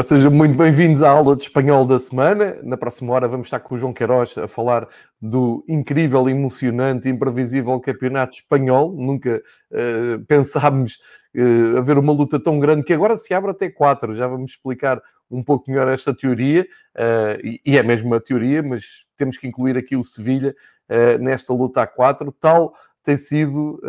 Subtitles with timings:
[0.00, 2.56] Ora, sejam muito bem-vindos à aula de espanhol da semana.
[2.62, 4.88] Na próxima hora vamos estar com o João Queiroz a falar
[5.20, 8.94] do incrível, emocionante, imprevisível campeonato espanhol.
[8.96, 11.00] Nunca uh, pensámos
[11.36, 14.14] uh, haver uma luta tão grande que agora se abre até quatro.
[14.14, 18.62] Já vamos explicar um pouco melhor esta teoria, uh, e, e, é mesmo uma teoria,
[18.62, 20.54] mas temos que incluir aqui o Sevilha
[21.20, 23.80] nesta luta a quatro, tal tem sido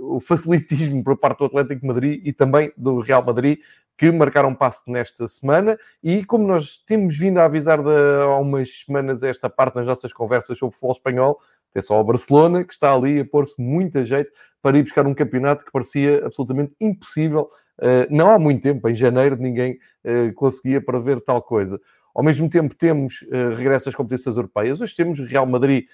[0.00, 3.58] o facilitismo por parte do Atlético Madrid e também do Real Madrid
[3.96, 7.90] que marcaram passo nesta semana e como nós temos vindo a avisar de,
[8.22, 11.40] há umas semanas esta parte nas nossas conversas sobre o futebol espanhol,
[11.74, 15.06] é só o Barcelona que está ali a pôr-se muito a jeito para ir buscar
[15.06, 17.48] um campeonato que parecia absolutamente impossível.
[17.78, 21.80] Uh, não há muito tempo, em janeiro, ninguém uh, conseguia prever tal coisa.
[22.14, 24.80] Ao mesmo tempo, temos uh, regresso às competições europeias.
[24.80, 25.86] Hoje temos Real Madrid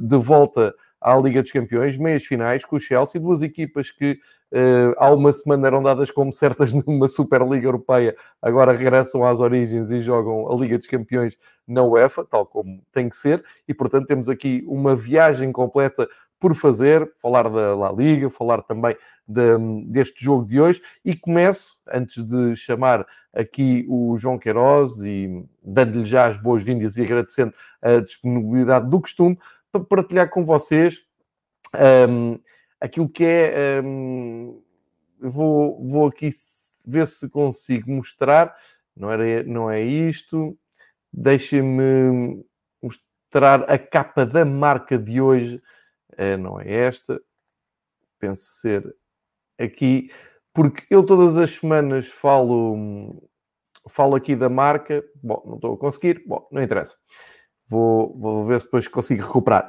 [0.00, 4.18] de volta à Liga dos Campeões, meias finais com o Chelsea, duas equipas que
[4.52, 9.90] uh, há uma semana eram dadas como certas numa Superliga Europeia, agora regressam às origens
[9.90, 14.06] e jogam a Liga dos Campeões na UEFA, tal como tem que ser, e portanto
[14.06, 20.22] temos aqui uma viagem completa por fazer, falar da La Liga, falar também de, deste
[20.22, 26.26] jogo de hoje, e começo, antes de chamar aqui o João Queiroz e dando-lhe já
[26.26, 29.38] as boas-vindas e agradecendo a disponibilidade do costume,
[29.80, 31.06] para partilhar com vocês
[32.08, 32.38] um,
[32.80, 33.80] aquilo que é.
[33.82, 34.62] Um,
[35.20, 36.30] vou, vou aqui
[36.86, 38.54] ver se consigo mostrar.
[38.96, 40.56] Não, era, não é isto.
[41.12, 42.44] Deixem-me
[42.82, 45.62] mostrar a capa da marca de hoje.
[46.16, 47.20] É, não é esta.
[48.18, 48.96] Penso ser
[49.58, 50.10] aqui.
[50.54, 53.28] Porque eu todas as semanas falo,
[53.88, 55.04] falo aqui da marca.
[55.22, 56.22] Bom, não estou a conseguir.
[56.26, 56.96] Bom, não interessa.
[57.68, 59.68] Vou, vou ver se depois consigo recuperar.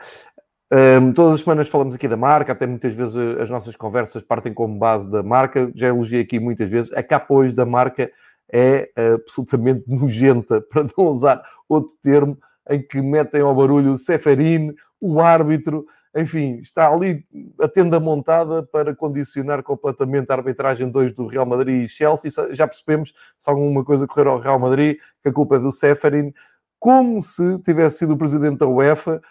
[0.72, 4.22] Um, todas as semanas falamos aqui da marca, até muitas vezes eh, as nossas conversas
[4.22, 5.72] partem como base da marca.
[5.74, 6.92] Já elogiei aqui muitas vezes.
[6.94, 8.12] A capa hoje da marca
[8.52, 12.38] é absolutamente nojenta, para não usar outro termo,
[12.70, 15.86] em que metem ao barulho o Seferin, o árbitro,
[16.16, 17.24] enfim, está ali
[17.62, 22.32] a tenda montada para condicionar completamente a arbitragem 2 do Real Madrid e Chelsea.
[22.52, 26.34] Já percebemos, se alguma coisa correr ao Real Madrid, que a culpa é do Seferin,
[26.80, 29.22] como se tivesse sido o presidente da UEFA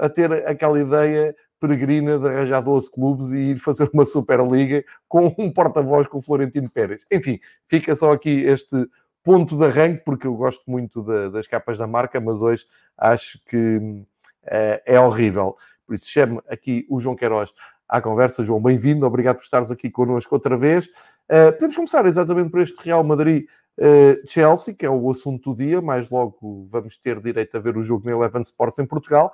[0.00, 5.34] a ter aquela ideia peregrina de arranjar 12 clubes e ir fazer uma Superliga com
[5.38, 7.06] um porta-voz com o Florentino Pérez.
[7.10, 8.86] Enfim, fica só aqui este
[9.22, 12.66] ponto de arranque, porque eu gosto muito das capas da marca, mas hoje
[12.98, 15.56] acho que uh, é horrível.
[15.86, 17.50] Por isso, chamo aqui o João Queiroz
[17.88, 18.44] à conversa.
[18.44, 20.86] João, bem-vindo, obrigado por estares aqui connosco outra vez.
[21.30, 23.46] Uh, podemos começar exatamente por este Real Madrid
[23.76, 27.76] Uh, Chelsea, que é o assunto do dia, mais logo vamos ter direito a ver
[27.76, 29.32] o jogo na Eleven Sports em Portugal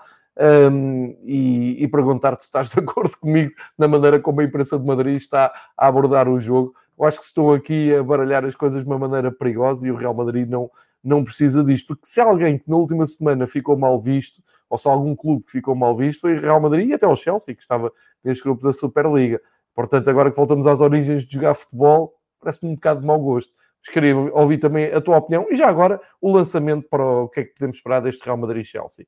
[0.72, 4.86] um, e, e perguntar-te se estás de acordo comigo na maneira como a imprensa de
[4.86, 6.74] Madrid está a abordar o jogo.
[6.98, 9.96] Eu acho que estou aqui a baralhar as coisas de uma maneira perigosa e o
[9.96, 10.70] Real Madrid não,
[11.04, 14.88] não precisa disto, porque se alguém que na última semana ficou mal visto, ou se
[14.88, 17.60] algum clube que ficou mal visto, foi o Real Madrid e até o Chelsea, que
[17.60, 17.92] estava
[18.24, 19.40] neste grupo da Superliga.
[19.74, 23.52] Portanto, agora que voltamos às origens de jogar futebol, parece-me um bocado de mau gosto
[23.88, 27.44] queria ouvir também a tua opinião e já agora o lançamento para o que é
[27.44, 29.06] que podemos esperar deste Real Madrid-Chelsea.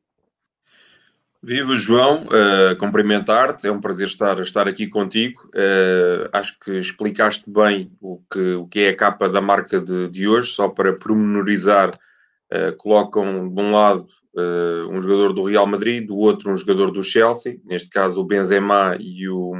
[1.44, 5.42] Viva João, uh, cumprimentar-te, é um prazer estar, estar aqui contigo.
[5.48, 10.08] Uh, acho que explicaste bem o que, o que é a capa da marca de,
[10.08, 14.06] de hoje, só para promenorizar, uh, colocam de um lado
[14.88, 18.96] um jogador do Real Madrid, do outro um jogador do Chelsea, neste caso o Benzema
[18.98, 19.52] e o,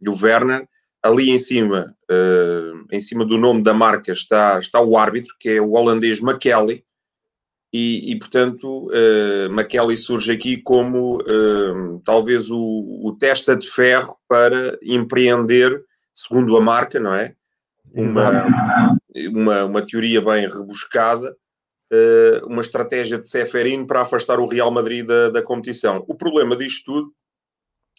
[0.00, 0.66] e o Werner,
[1.04, 5.50] ali em cima, uh, em cima do nome da marca, está, está o árbitro, que
[5.50, 6.82] é o holandês McKelly,
[7.70, 14.16] e, e portanto, uh, McKelly surge aqui como uh, talvez o, o testa de ferro
[14.26, 15.84] para empreender,
[16.14, 17.34] segundo a marca, não é?
[17.92, 18.46] Uma,
[19.30, 21.36] uma, uma teoria bem rebuscada,
[21.92, 26.02] uh, uma estratégia de Seferin para afastar o Real Madrid da, da competição.
[26.08, 27.12] O problema disto tudo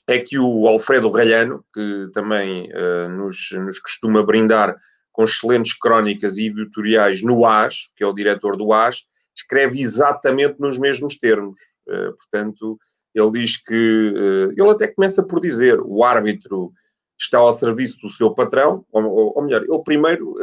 [0.08, 4.76] é que o Alfredo Ralhano, que também uh, nos, nos costuma brindar
[5.12, 9.04] com excelentes crónicas e editoriais no AS, que é o diretor do AS,
[9.36, 11.58] escreve exatamente nos mesmos termos.
[11.88, 12.78] Uh, portanto,
[13.14, 14.14] ele diz que.
[14.16, 16.72] Uh, ele até começa por dizer: o árbitro
[17.20, 20.36] está ao serviço do seu patrão, ou, ou melhor, ele primeiro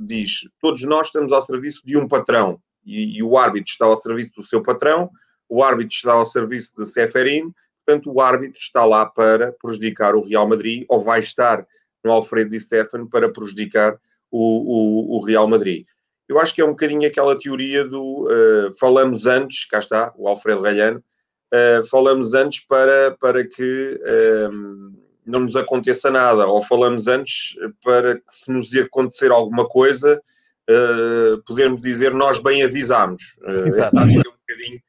[0.00, 3.94] diz: todos nós estamos ao serviço de um patrão, e, e, o árbitro está ao
[3.94, 5.10] serviço do seu patrão,
[5.46, 7.52] o árbitro está ao serviço de Seferin,
[7.86, 11.64] Portanto, o árbitro está lá para prejudicar o Real Madrid, ou vai estar
[12.04, 13.96] no Alfredo Di Stefano para prejudicar
[14.28, 15.86] o, o, o, Real Madrid.
[16.28, 20.26] Eu acho que é um bocadinho aquela teoria do uh, falamos antes, cá está, o
[20.26, 24.92] Alfredo Galhano, uh, falamos antes para, para que uh,
[25.24, 30.20] não nos aconteça nada, ou falamos antes para que se nos acontecer alguma coisa,
[30.68, 33.38] uh, podermos dizer nós bem avisámos.
[33.42, 33.96] Uh, Exato.
[33.96, 34.82] Acho que é um bocadinho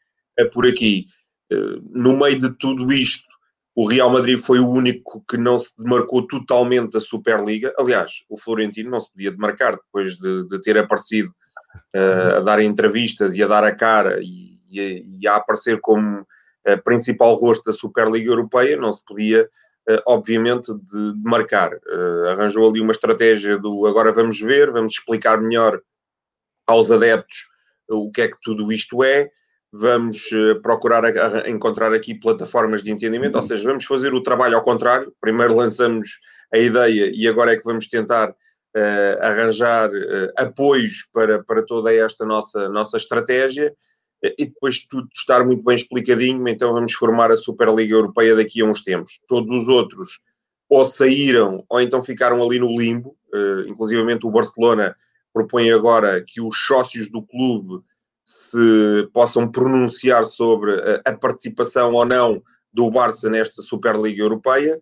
[0.51, 1.05] por aqui.
[1.51, 3.27] Uh, no meio de tudo isto,
[3.77, 7.71] o Real Madrid foi o único que não se demarcou totalmente da Superliga.
[7.77, 11.29] Aliás, o Florentino não se podia demarcar depois de, de ter aparecido
[11.95, 16.21] uh, a dar entrevistas e a dar a cara e, e, e a aparecer como
[16.21, 21.71] uh, principal rosto da Superliga Europeia, não se podia, uh, obviamente, de, de marcar.
[22.31, 25.79] arranjou ali uma estratégia do agora vamos ver, vamos explicar melhor
[26.65, 27.47] aos adeptos
[27.89, 29.29] o que é que tudo isto é
[29.71, 30.29] vamos
[30.63, 31.03] procurar
[31.47, 35.13] encontrar aqui plataformas de entendimento, ou seja, vamos fazer o trabalho ao contrário.
[35.19, 36.19] Primeiro lançamos
[36.53, 41.93] a ideia e agora é que vamos tentar uh, arranjar uh, apoios para, para toda
[41.93, 43.73] esta nossa, nossa estratégia
[44.23, 48.35] uh, e depois de tudo estar muito bem explicadinho, então vamos formar a Superliga Europeia
[48.35, 49.19] daqui a uns tempos.
[49.27, 50.21] Todos os outros
[50.69, 54.95] ou saíram ou então ficaram ali no limbo, uh, inclusivamente o Barcelona
[55.33, 57.83] propõe agora que os sócios do clube
[58.29, 60.73] se possam pronunciar sobre
[61.05, 62.43] a, participação ou não
[62.73, 64.81] do Barça nesta Superliga Europeia.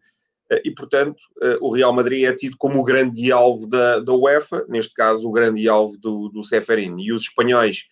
[0.49, 4.13] Eh, e, portanto, eh, o Real Madrid é tido como o grande alvo da, da
[4.13, 6.95] UEFA, neste caso, o grande alvo do, do Seferin.
[6.97, 7.85] E os espanhóis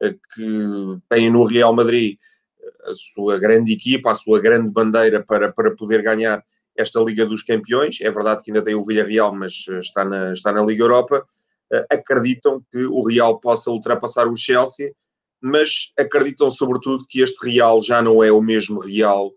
[0.00, 2.16] eh, que têm no Real Madrid
[2.84, 6.40] a sua grande equipa, a sua grande bandeira para, para poder ganhar
[6.76, 10.52] esta Liga dos Campeões, é verdade que ainda tem o Villarreal, mas está na, está
[10.52, 11.26] na Liga Europa,
[11.90, 14.92] acreditam que o Real possa ultrapassar o Chelsea,
[15.40, 19.32] mas acreditam sobretudo que este Real já não é o mesmo Real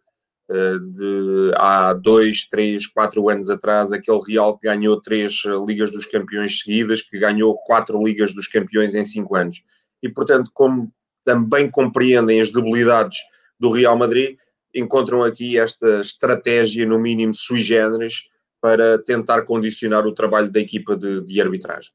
[0.51, 5.91] eh, de há dois, três, quatro anos atrás, aquele Real que ganhou três eh, Ligas
[5.91, 9.63] dos Campeões seguidas, que ganhou quatro Ligas dos Campeões em cinco anos.
[10.01, 10.91] E, portanto, como
[11.24, 13.19] também compreendem as debilidades
[13.57, 14.35] do Real Madrid,
[14.75, 18.24] encontram aqui esta estratégia, no mínimo sui generis,
[18.59, 21.91] para tentar condicionar o trabalho da equipa de, de arbitragem.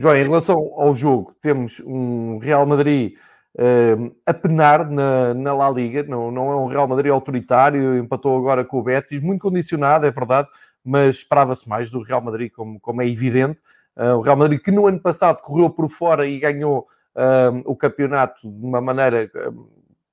[0.00, 3.16] João, em relação ao jogo, temos um Real Madrid
[3.54, 6.02] uh, a penar na, na La Liga.
[6.04, 10.10] Não, não é um Real Madrid autoritário, empatou agora com o Betis, muito condicionado, é
[10.10, 10.48] verdade,
[10.82, 13.60] mas esperava-se mais do Real Madrid, como, como é evidente.
[13.94, 17.76] Uh, o Real Madrid que no ano passado correu por fora e ganhou uh, o
[17.76, 19.30] campeonato de uma maneira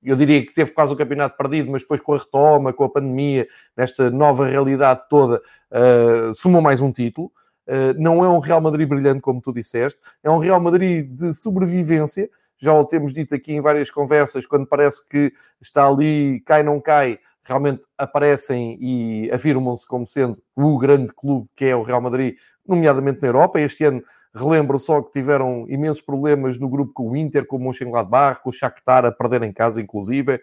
[0.02, 2.90] eu diria que teve quase o campeonato perdido, mas depois com a retoma, com a
[2.90, 5.40] pandemia, nesta nova realidade toda,
[5.72, 7.32] uh, sumou mais um título.
[7.68, 11.34] Uh, não é um Real Madrid brilhante, como tu disseste, é um Real Madrid de
[11.34, 16.62] sobrevivência, já o temos dito aqui em várias conversas, quando parece que está ali, cai,
[16.62, 17.18] não cai,
[17.48, 22.36] realmente aparecem e afirmam-se como sendo o grande clube que é o Real Madrid,
[22.66, 23.58] nomeadamente na Europa.
[23.58, 24.02] Este ano,
[24.34, 28.50] relembro só que tiveram imensos problemas no grupo com o Inter, com o Mönchengladbach, com
[28.50, 30.40] o Shakhtar a perder em casa, inclusive.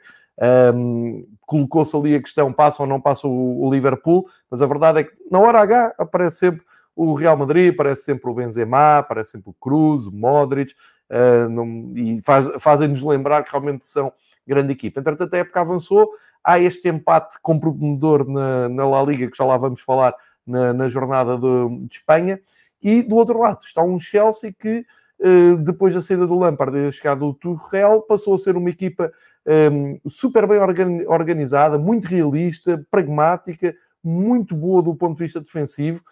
[0.73, 4.99] Um, Colocou-se ali a questão, passa ou não passa o, o Liverpool, mas a verdade
[4.99, 9.31] é que na hora H aparece sempre o Real Madrid, aparece sempre o Benzema, aparece
[9.31, 10.73] sempre o Cruz, o Modric,
[11.09, 14.13] uh, não, e faz, fazem-nos lembrar que realmente são
[14.47, 14.99] grande equipa.
[14.99, 16.11] Entretanto, a época avançou,
[16.43, 20.13] há este empate comprometedor na, na La Liga, que já lá vamos falar
[20.45, 22.39] na, na jornada de, de, Espanha,
[22.81, 24.85] e do outro lado está um Chelsea que,
[25.19, 28.69] uh, depois da saída do Lampard e a chegada do Tuchel, passou a ser uma
[28.69, 29.11] equipa
[29.45, 30.59] um, super bem
[31.07, 36.03] organizada, muito realista, pragmática, muito boa do ponto de vista defensivo,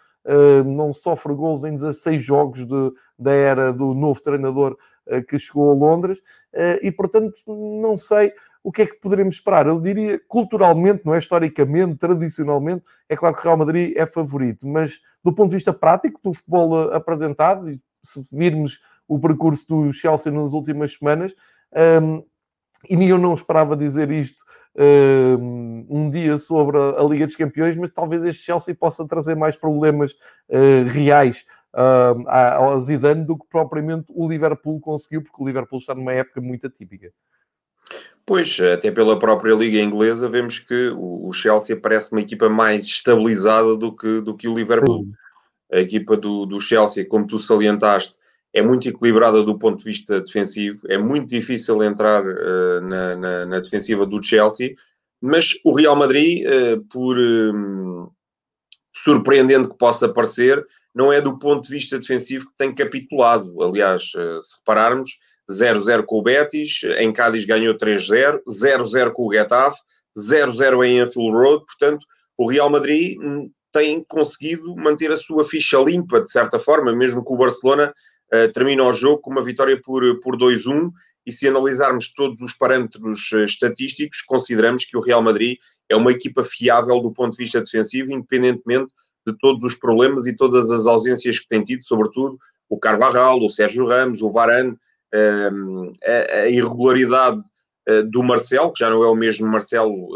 [0.64, 4.76] não sofre gols em 16 jogos de, da era do novo treinador
[5.06, 6.18] uh, que chegou a Londres,
[6.54, 9.66] uh, e portanto não sei o que é que poderemos esperar.
[9.66, 14.66] Eu diria, culturalmente, não é historicamente, tradicionalmente, é claro que o Real Madrid é favorito,
[14.66, 19.92] mas do ponto de vista prático do futebol apresentado, e se virmos o percurso do
[19.92, 21.34] Chelsea nas últimas semanas,
[22.88, 24.42] e eu não esperava dizer isto
[24.76, 29.34] uh, um dia sobre a, a, Liga dos Campeões, mas talvez este Chelsea possa trazer
[29.34, 30.12] mais problemas
[30.48, 35.94] uh, reais uh, ao Zidane do que propriamente o Liverpool conseguiu, porque o Liverpool está
[35.94, 37.12] numa época muito atípica.
[38.26, 43.76] Pois, até pela própria Liga Inglesa, vemos que o Chelsea parece uma equipa mais estabilizada
[43.76, 45.04] do que, do que o Liverpool.
[45.04, 45.10] Sim.
[45.70, 48.16] A equipa do, do Chelsea, como tu salientaste,
[48.54, 53.46] é muito equilibrada do ponto de vista defensivo, é muito difícil entrar uh, na, na,
[53.46, 54.74] na, defensiva do Chelsea,
[55.20, 58.08] mas o Real Madrid, uh, por um,
[58.94, 63.60] surpreendente que possa parecer, não é do ponto de vista defensivo que tem capitulado.
[63.60, 65.10] Aliás, uh, se repararmos,
[65.50, 69.78] 0-0 com o Betis, em Cádiz ganhou 3-0, 0-0 com o Getafe,
[70.16, 72.06] 0-0 em Anfield Road, portanto,
[72.38, 77.24] o Real Madrid hum, tem conseguido manter a sua ficha limpa, de certa forma, mesmo
[77.24, 77.92] que o Barcelona
[78.52, 80.90] termina o jogo com uma vitória por, por 2-1
[81.26, 86.12] e se analisarmos todos os parâmetros uh, estatísticos, consideramos que o Real Madrid é uma
[86.12, 88.92] equipa fiável do ponto de vista defensivo, independentemente
[89.26, 92.38] de todos os problemas e todas as ausências que tem tido, sobretudo
[92.68, 94.76] o Carvajal, o Sérgio Ramos, o Varane,
[95.14, 97.40] a, a irregularidade
[98.10, 100.08] do Marcelo, que já não é o mesmo Marcelo,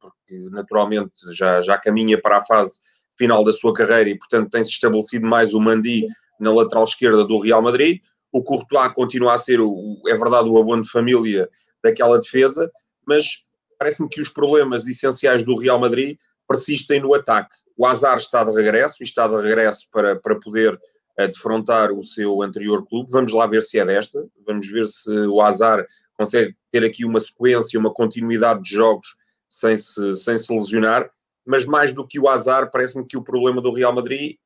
[0.00, 2.80] porque naturalmente já, já caminha para a fase
[3.16, 6.06] final da sua carreira e, portanto, tem-se estabelecido mais o Mandi
[6.38, 8.00] na lateral esquerda do Real Madrid.
[8.32, 11.48] O Courtois continua a ser, o, é verdade, o abono de família
[11.82, 12.70] daquela defesa,
[13.06, 13.44] mas
[13.78, 17.54] parece-me que os problemas essenciais do Real Madrid persistem no ataque.
[17.76, 22.02] O Azar está de regresso e está de regresso para, para poder uh, defrontar o
[22.02, 23.10] seu anterior clube.
[23.10, 24.26] Vamos lá ver se é desta.
[24.46, 29.06] Vamos ver se o Azar consegue ter aqui uma sequência, uma continuidade de jogos
[29.48, 31.08] sem se, sem se lesionar.
[31.46, 34.36] Mas mais do que o Azar, parece-me que o problema do Real Madrid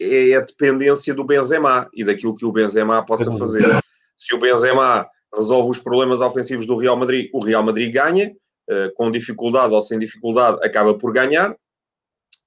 [0.00, 3.80] é a dependência do Benzema e daquilo que o Benzema possa fazer.
[4.16, 8.34] Se o Benzema resolve os problemas ofensivos do Real Madrid, o Real Madrid ganha.
[8.68, 11.56] Uh, com dificuldade ou sem dificuldade, acaba por ganhar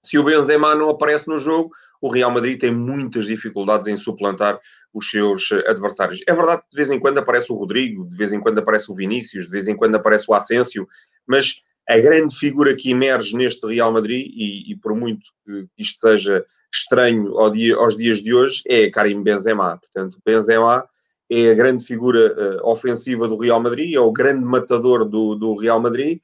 [0.04, 4.60] se o Benzema não aparece no jogo, o Real Madrid tem muitas dificuldades em suplantar
[4.94, 6.22] os seus eh, adversários.
[6.28, 8.92] É verdade que de vez em quando aparece o Rodrigo, de vez em quando aparece
[8.92, 10.88] o Vinícius, de vez em quando aparece o Asensio,
[11.28, 16.00] mas a grande figura que emerge neste Real Madrid, e, e por muito que isto
[16.00, 19.76] seja estranho ao dia, aos dias de hoje, é Karim Benzema.
[19.76, 20.88] Portanto, Benzema
[21.32, 25.56] é a grande figura uh, ofensiva do Real Madrid, é o grande matador do, do
[25.56, 26.20] Real Madrid.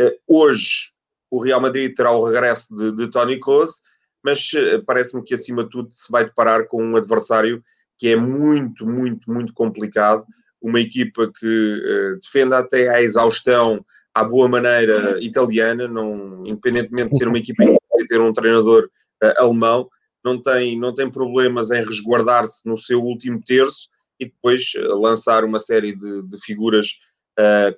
[0.00, 0.90] Uh, hoje,
[1.30, 3.82] o Real Madrid terá o regresso de, de Tony Kroos,
[4.24, 7.62] mas uh, parece-me que acima de tudo se vai deparar com um adversário
[7.98, 10.24] que é muito, muito, muito complicado.
[10.62, 13.82] Uma equipa que defende até à exaustão,
[14.14, 18.88] à boa maneira italiana, não, independentemente de ser uma equipa e ter um treinador
[19.22, 19.88] uh, alemão,
[20.24, 23.88] não tem, não tem problemas em resguardar-se no seu último terço
[24.18, 26.98] e depois lançar uma série de, de figuras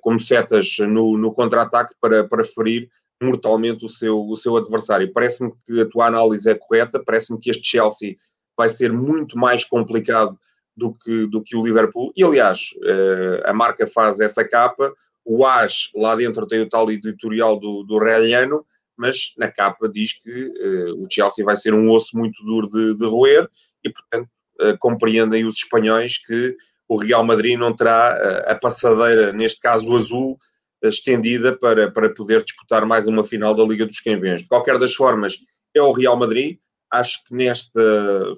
[0.01, 2.89] como setas no, no contra-ataque para, para ferir
[3.21, 5.11] mortalmente o seu, o seu adversário.
[5.13, 8.15] Parece-me que a tua análise é correta, parece-me que este Chelsea
[8.57, 10.37] vai ser muito mais complicado
[10.75, 12.11] do que, do que o Liverpool.
[12.15, 14.93] E aliás, uh, a marca faz essa capa,
[15.25, 18.65] o AS lá dentro tem o tal editorial do, do Reliano,
[18.97, 22.95] mas na capa diz que uh, o Chelsea vai ser um osso muito duro de,
[22.95, 23.49] de roer
[23.83, 24.29] e, portanto,
[24.61, 26.55] uh, compreendem os espanhóis que
[26.87, 30.37] o Real Madrid não terá a passadeira, neste caso o azul,
[30.83, 34.43] estendida para, para poder disputar mais uma final da Liga dos Campeões.
[34.43, 35.37] De qualquer das formas,
[35.73, 36.57] é o Real Madrid.
[36.91, 37.81] Acho que nesta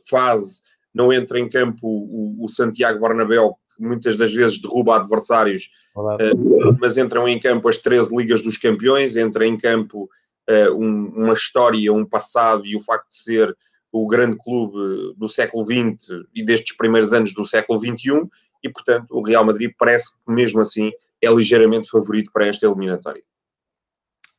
[0.08, 0.62] fase
[0.96, 6.78] não entra em campo o, o Santiago Bernabéu, que muitas das vezes derruba adversários, uh,
[6.80, 10.10] mas entram em campo as 13 Ligas dos Campeões, entra em campo
[10.50, 13.58] uh, um, uma história, um passado e o facto de ser
[13.92, 18.28] o grande clube do século XX e destes primeiros anos do século XXI,
[18.64, 23.24] e portanto o Real Madrid parece que mesmo assim é ligeiramente favorito para esta eliminatória.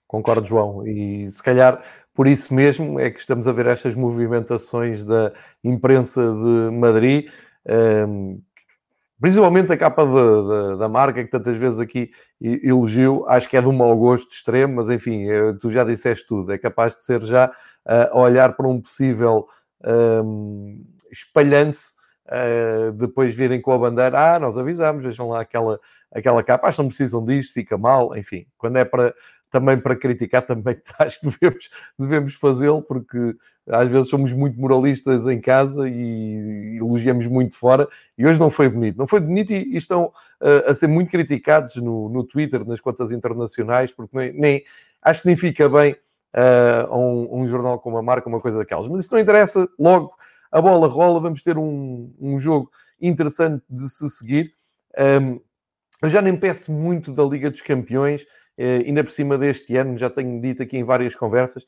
[0.06, 1.82] Concordo, João, e se calhar
[2.16, 5.32] por isso mesmo é que estamos a ver estas movimentações da
[5.62, 7.28] imprensa de Madrid,
[7.66, 8.38] ehm,
[9.20, 13.60] principalmente a capa de, de, da marca, que tantas vezes aqui elogio, acho que é
[13.60, 17.04] de um mau gosto extremo, mas enfim, eh, tu já disseste tudo, é capaz de
[17.04, 19.46] ser já uh, a olhar para um possível
[19.84, 21.94] um, ehm, espalhanço,
[22.28, 25.78] uh, depois virem com a bandeira, ah, nós avisamos, vejam lá aquela
[26.12, 29.14] aquela capa, que não precisam disto, fica mal, enfim, quando é para
[29.56, 33.34] também para criticar, também acho que devemos, devemos fazê-lo, porque
[33.66, 38.68] às vezes somos muito moralistas em casa e elogiamos muito fora, e hoje não foi
[38.68, 38.98] bonito.
[38.98, 42.80] Não foi bonito e, e estão uh, a ser muito criticados no, no Twitter, nas
[42.80, 44.64] contas internacionais, porque nem, nem
[45.00, 45.96] acho que nem fica bem
[46.34, 48.88] uh, um, um, jornal como a marca, uma coisa daquelas.
[48.88, 50.12] Mas isso não interessa, logo
[50.52, 52.70] a bola rola, vamos ter um, um jogo
[53.00, 54.52] interessante de se seguir.
[54.98, 55.40] Um,
[56.02, 59.98] eu já nem peço muito da Liga dos Campeões, eh, ainda por cima deste ano,
[59.98, 61.66] já tenho dito aqui em várias conversas,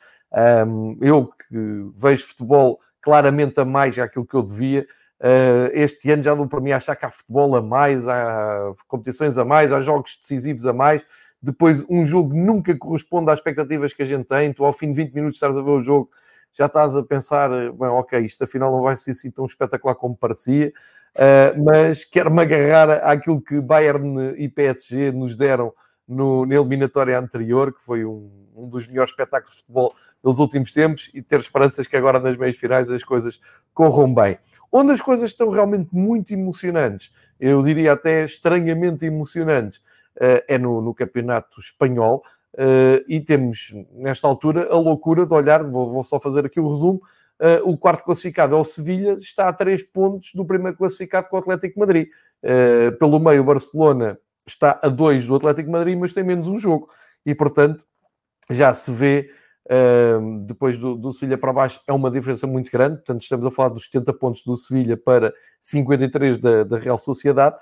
[1.01, 4.87] eu que vejo futebol claramente a mais aquilo que eu devia,
[5.21, 9.37] eh, este ano já dou para mim achar que há futebol a mais, há competições
[9.37, 11.05] a mais, há jogos decisivos a mais.
[11.43, 14.53] Depois, um jogo nunca corresponde às expectativas que a gente tem.
[14.53, 16.11] Tu, ao fim de 20 minutos, estás a ver o jogo,
[16.53, 20.17] já estás a pensar, bem, ok, isto afinal não vai ser assim tão espetacular como
[20.17, 20.73] parecia.
[21.15, 25.73] Uh, mas quero-me agarrar àquilo que Bayern e PSG nos deram
[26.09, 30.73] no, na eliminatória anterior, que foi um, um, dos melhores espetáculos de futebol dos últimos
[30.73, 33.41] tempos, e ter esperanças que agora nas meias finais as coisas
[33.75, 34.39] corram bem.
[34.73, 39.79] Onde as coisas estão realmente muito emocionantes, eu diria até estranhamente emocionantes,
[40.17, 42.23] uh, é no, no, campeonato espanhol,
[42.55, 46.69] uh, e temos nesta altura a loucura de olhar, vou, vou só fazer aqui o
[46.69, 47.03] resumo,
[47.41, 51.37] Uh, o quarto classificado é o Sevilha, está a três pontos do primeiro classificado com
[51.37, 52.09] o Atlético Madrid.
[52.43, 56.59] Uh, pelo meio, o Barcelona está a dois do Atlético Madrid, mas tem menos um
[56.59, 56.89] jogo.
[57.25, 57.85] E, portanto,
[58.51, 59.31] já se vê
[59.67, 63.51] uh, depois do, do Sevilha para baixo é uma diferença muito grande, portanto estamos a
[63.51, 67.57] falar dos 70 pontos do Sevilha para 53 da, da Real Sociedade,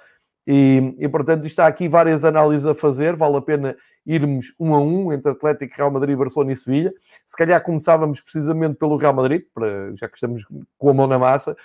[0.47, 3.77] e, e, portanto está aqui várias análises a fazer, vale a pena
[4.07, 6.95] irmos um a um entre Atlético, Real Madrid, Barcelona e Sevilha.
[7.27, 10.47] Se calhar começávamos precisamente pelo Real Madrid, para, já que estamos
[10.79, 11.57] com a mão na massa.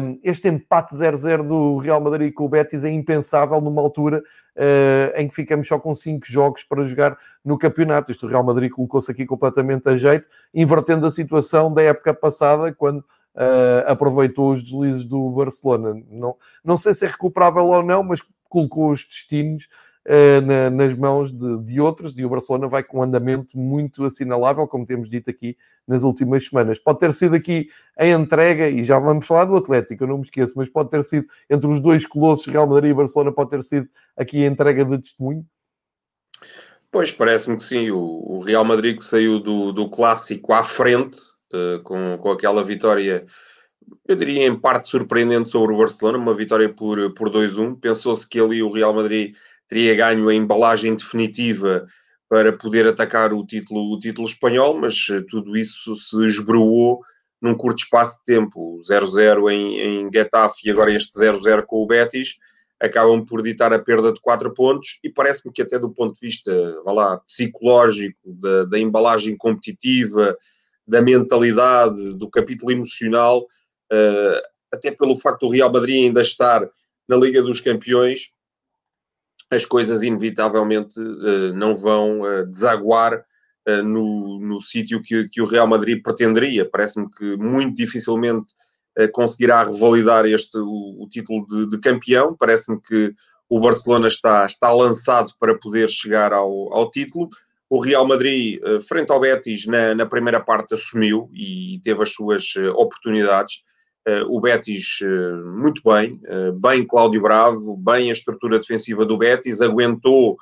[0.00, 4.22] Um, este empate 0-0 do Real Madrid com o Betis é impensável numa altura
[4.56, 8.10] uh, em que ficamos só com 5 jogos para jogar no campeonato.
[8.10, 12.72] Isto o Real Madrid colocou-se aqui completamente a jeito, invertendo a situação da época passada,
[12.72, 13.04] quando
[13.38, 16.02] uh, aproveitou os deslizes do Barcelona.
[16.10, 19.68] Não, não sei se é recuperável ou não, mas colocou os destinos
[20.06, 24.04] uh, na, nas mãos de, de, outros e o Barcelona vai com um andamento muito
[24.04, 26.78] assinalável, como temos dito aqui nas últimas semanas.
[26.78, 30.24] Pode ter sido aqui a entrega, e já vamos falar do Atlético, eu não me
[30.24, 33.62] esqueço, mas pode ter sido entre os dois colossos, Real Madrid e Barcelona, pode ter
[33.62, 35.46] sido aqui a entrega de testemunho.
[36.90, 37.90] Pois, parece-me que sim.
[37.90, 41.18] O, Real Madrid que saiu do, do clássico à frente,
[41.52, 43.26] uh, com, com aquela vitória,
[44.06, 47.78] eu diria em parte surpreendente sobre o Barcelona, uma vitória por, por 2-1.
[47.80, 49.34] Pensou-se que ali o Real Madrid
[49.68, 51.86] teria ganho a embalagem definitiva
[52.28, 57.00] para poder atacar o título, o título espanhol, mas eh, tudo isso se esbroou
[57.40, 58.80] num curto espaço de tempo.
[58.82, 62.36] 0-0 em, em Getafe e agora este 0-0 com o Betis
[62.80, 66.20] acabam por ditar a perda de 4 pontos e parece-me que até do ponto de
[66.20, 66.52] vista,
[66.84, 70.36] lá, psicológico, da, da embalagem competitiva,
[70.88, 74.40] da mentalidade, do capítulo emocional, uh,
[74.72, 76.66] até pelo facto do Real Madrid ainda estar
[77.06, 78.30] na Liga dos Campeões,
[79.50, 83.22] as coisas inevitavelmente uh, não vão uh, desaguar
[83.84, 86.66] no, no sítio que, que o Real Madrid pretenderia.
[86.66, 88.54] Parece-me que muito dificilmente
[89.12, 92.34] conseguirá revalidar este, o, o título de, de campeão.
[92.34, 93.12] Parece-me que
[93.46, 97.28] o Barcelona está, está lançado para poder chegar ao, ao título.
[97.70, 102.12] O Real Madrid, eh, frente ao Betis, na, na primeira parte assumiu e teve as
[102.12, 103.62] suas eh, oportunidades.
[104.06, 105.00] Eh, o Betis,
[105.54, 106.18] muito bem,
[106.58, 110.36] bem Cláudio Bravo, bem a estrutura defensiva do Betis, aguentou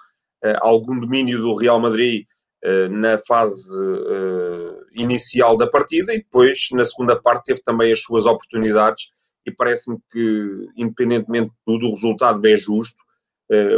[0.61, 2.27] algum domínio do Real Madrid
[2.91, 3.75] na fase
[4.95, 9.07] inicial da partida e depois, na segunda parte, teve também as suas oportunidades.
[9.45, 13.06] E parece-me que, independentemente de tudo, o resultado é justo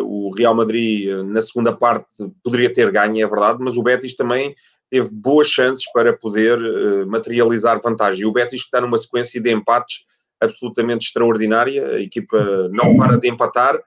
[0.02, 2.06] o Real Madrid, uh, na segunda parte,
[2.42, 4.54] poderia ter ganho, é verdade, mas o Betis também
[4.90, 8.22] teve boas chances para poder uh, materializar vantagem.
[8.22, 10.06] E o Betis está numa sequência de empates
[10.40, 13.78] absolutamente extraordinária, a equipa não para de empatar.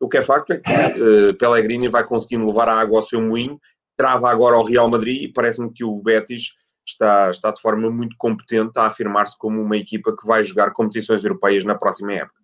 [0.00, 3.20] O que é facto é que uh, Pellegrini vai conseguindo levar a água ao seu
[3.20, 3.60] moinho,
[3.96, 6.52] trava agora ao Real Madrid e parece-me que o Betis
[6.86, 11.24] está, está de forma muito competente a afirmar-se como uma equipa que vai jogar competições
[11.24, 12.38] europeias na próxima época.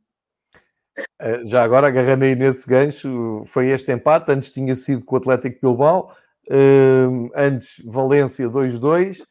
[1.20, 4.30] Eh, já agora, agarrando aí nesse gancho, foi este empate.
[4.32, 6.14] Antes tinha sido com o Atlético Bilbao,
[6.50, 9.24] ehm, antes Valência 2-2.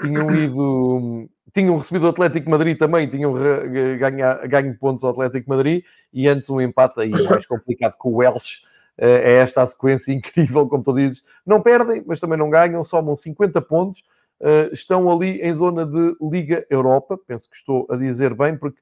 [0.00, 5.82] Tinham ido, tinham recebido o Atlético Madrid também, tinham ganho, ganho pontos ao Atlético Madrid
[6.12, 8.60] e antes um empate aí mais complicado com o Elche.
[8.96, 11.24] Eh, é esta a sequência incrível, como tu dizes.
[11.46, 14.02] Não perdem, mas também não ganham, somam 50 pontos.
[14.40, 18.78] Eh, estão ali em zona de Liga Europa, penso que estou a dizer bem, porque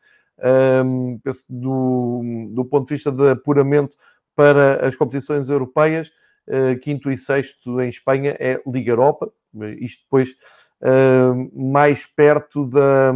[0.84, 3.96] um, penso do, do ponto de vista de apuramento
[4.34, 6.10] para as competições europeias,
[6.48, 9.32] uh, quinto e sexto em Espanha é Liga Europa,
[9.80, 10.30] isto depois
[10.82, 13.12] uh, mais perto da,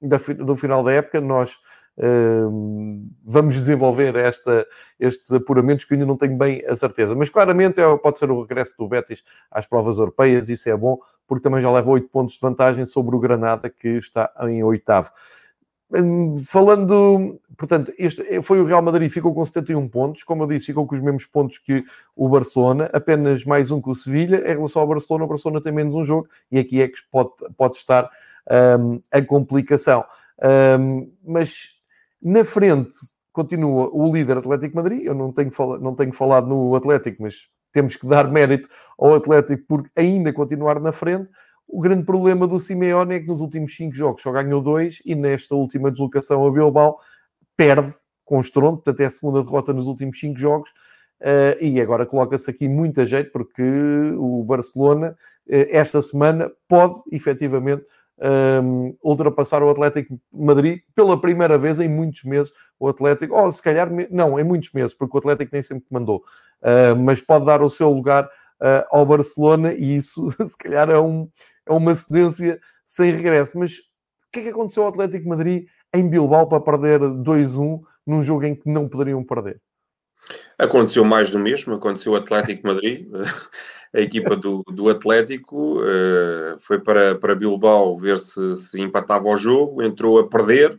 [0.00, 1.54] da, do final da época, nós
[1.98, 4.66] uh, vamos desenvolver esta,
[4.98, 8.40] estes apuramentos que ainda não tenho bem a certeza, mas claramente é, pode ser o
[8.40, 12.34] regresso do Betis às provas europeias, isso é bom, porque também já leva 8 pontos
[12.36, 15.10] de vantagem sobre o Granada, que está em oitavo.
[15.90, 20.66] Hum, falando, portanto, este foi o Real Madrid, ficou com 71 pontos, como eu disse,
[20.66, 21.82] ficou com os mesmos pontos que
[22.14, 24.38] o Barcelona, apenas mais um que o Sevilha.
[24.50, 27.30] Em relação ao Barcelona, o Barcelona tem menos um jogo e aqui é que pode,
[27.56, 28.10] pode estar
[28.78, 30.04] um, a complicação.
[30.78, 31.78] Um, mas
[32.22, 32.92] na frente
[33.32, 35.04] continua o líder Atlético Madrid.
[35.04, 39.62] Eu não tenho, não tenho falado no Atlético, mas temos que dar mérito ao Atlético
[39.66, 41.28] por ainda continuar na frente.
[41.68, 45.14] O grande problema do Simeone é que nos últimos cinco jogos só ganhou dois e
[45.14, 46.98] nesta última deslocação a Bilbao
[47.54, 50.70] perde com estrondo, portanto é a segunda derrota nos últimos cinco jogos.
[51.20, 53.62] Uh, e agora coloca-se aqui muita jeito porque
[54.16, 55.16] o Barcelona
[55.48, 57.84] uh, esta semana pode efetivamente
[58.62, 62.52] um, ultrapassar o Atlético Madrid pela primeira vez em muitos meses.
[62.78, 66.22] O Atlético, ou se calhar, não, em muitos meses, porque o Atlético nem sempre mandou,
[66.62, 68.28] uh, mas pode dar o seu lugar
[68.90, 71.28] ao Barcelona e isso, se calhar, é um,
[71.68, 73.58] é uma cedência sem regresso.
[73.58, 78.22] Mas o que é que aconteceu ao Atlético Madrid em Bilbao para perder 2-1 num
[78.22, 79.60] jogo em que não poderiam perder?
[80.58, 83.08] Aconteceu mais do mesmo, aconteceu o Atlético Madrid.
[83.94, 89.36] a equipa do, do Atlético uh, foi para, para Bilbao ver se, se empatava o
[89.36, 90.78] jogo, entrou a perder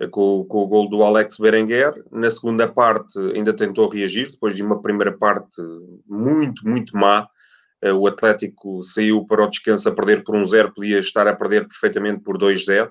[0.00, 2.02] uh, com, com o gol do Alex Berenguer.
[2.10, 5.60] Na segunda parte ainda tentou reagir, depois de uma primeira parte
[6.06, 7.26] muito, muito má.
[7.84, 11.34] Uh, o Atlético saiu para o descanso a perder por um zero, podia estar a
[11.34, 12.90] perder perfeitamente por 2-0.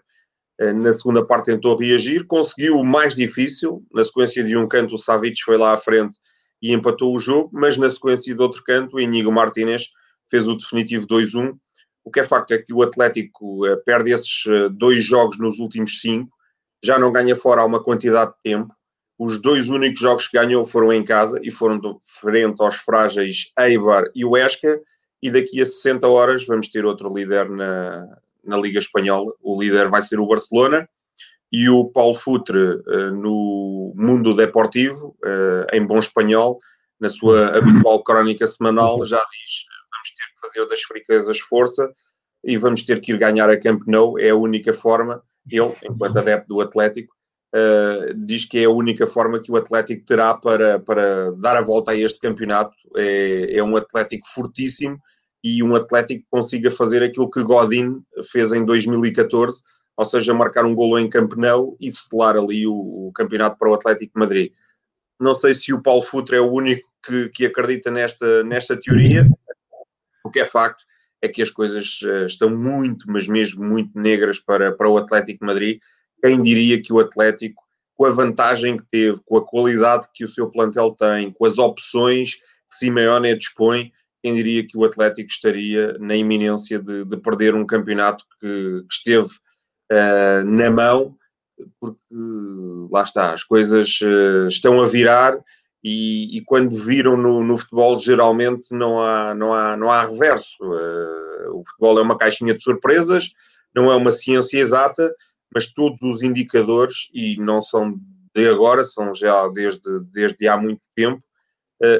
[0.75, 3.85] Na segunda parte tentou reagir, conseguiu o mais difícil.
[3.93, 6.17] Na sequência de um canto, o Savic foi lá à frente
[6.59, 9.83] e empatou o jogo, mas na sequência do outro canto, Inigo Martinez
[10.31, 11.55] fez o definitivo 2-1.
[12.03, 16.01] O que é facto é que o Atlético uh, perde esses dois jogos nos últimos
[16.01, 16.35] cinco,
[16.83, 18.73] já não ganha fora há uma quantidade de tempo.
[19.17, 21.79] Os dois únicos jogos que ganhou foram em casa e foram
[22.21, 24.79] frente aos frágeis Eibar e o Esca.
[25.21, 28.07] E daqui a 60 horas vamos ter outro líder na,
[28.43, 29.33] na Liga Espanhola.
[29.41, 30.87] O líder vai ser o Barcelona
[31.51, 36.59] e o Paulo Futre, uh, no Mundo Deportivo, uh, em bom espanhol,
[36.99, 41.89] na sua habitual crónica semanal, já diz: vamos ter que fazer das friquezas força
[42.43, 45.21] e vamos ter que ir ganhar a Camp Nou, é a única forma.
[45.49, 47.15] Ele, enquanto adepto do Atlético,
[47.55, 51.61] uh, diz que é a única forma que o Atlético terá para, para dar a
[51.61, 52.75] volta a este campeonato.
[52.95, 54.97] É, é um Atlético fortíssimo
[55.43, 59.61] e um Atlético que consiga fazer aquilo que Godin fez em 2014
[59.97, 63.69] ou seja, marcar um golo em Camp Nou e selar ali o, o, campeonato para
[63.69, 64.53] o Atlético de Madrid.
[65.19, 69.27] Não sei se o Paulo Futre é o único que, que acredita nesta, nesta teoria.
[70.23, 70.83] O que é facto
[71.19, 75.39] é que as coisas uh, estão muito, mas mesmo muito negras para, para o Atlético
[75.39, 75.79] de Madrid.
[76.21, 77.63] Quem diria que o Atlético,
[77.95, 81.57] com a vantagem que teve, com a qualidade que o seu plantel tem, com as
[81.57, 87.55] opções que Simeone dispõe, quem diria que o Atlético estaria na iminência de, de perder
[87.55, 89.29] um campeonato que, que esteve
[89.91, 91.15] uh, na mão,
[91.79, 91.99] porque
[92.91, 95.37] lá está, as coisas uh, estão a virar
[95.83, 100.57] e, e quando viram no, no, futebol geralmente não há, não há, não há reverso.
[101.53, 103.31] O futebol é uma caixinha de surpresas,
[103.73, 105.13] não é uma ciência exata,
[105.53, 107.99] mas todos os indicadores, e não são
[108.35, 111.23] de agora, são já desde, desde há muito tempo,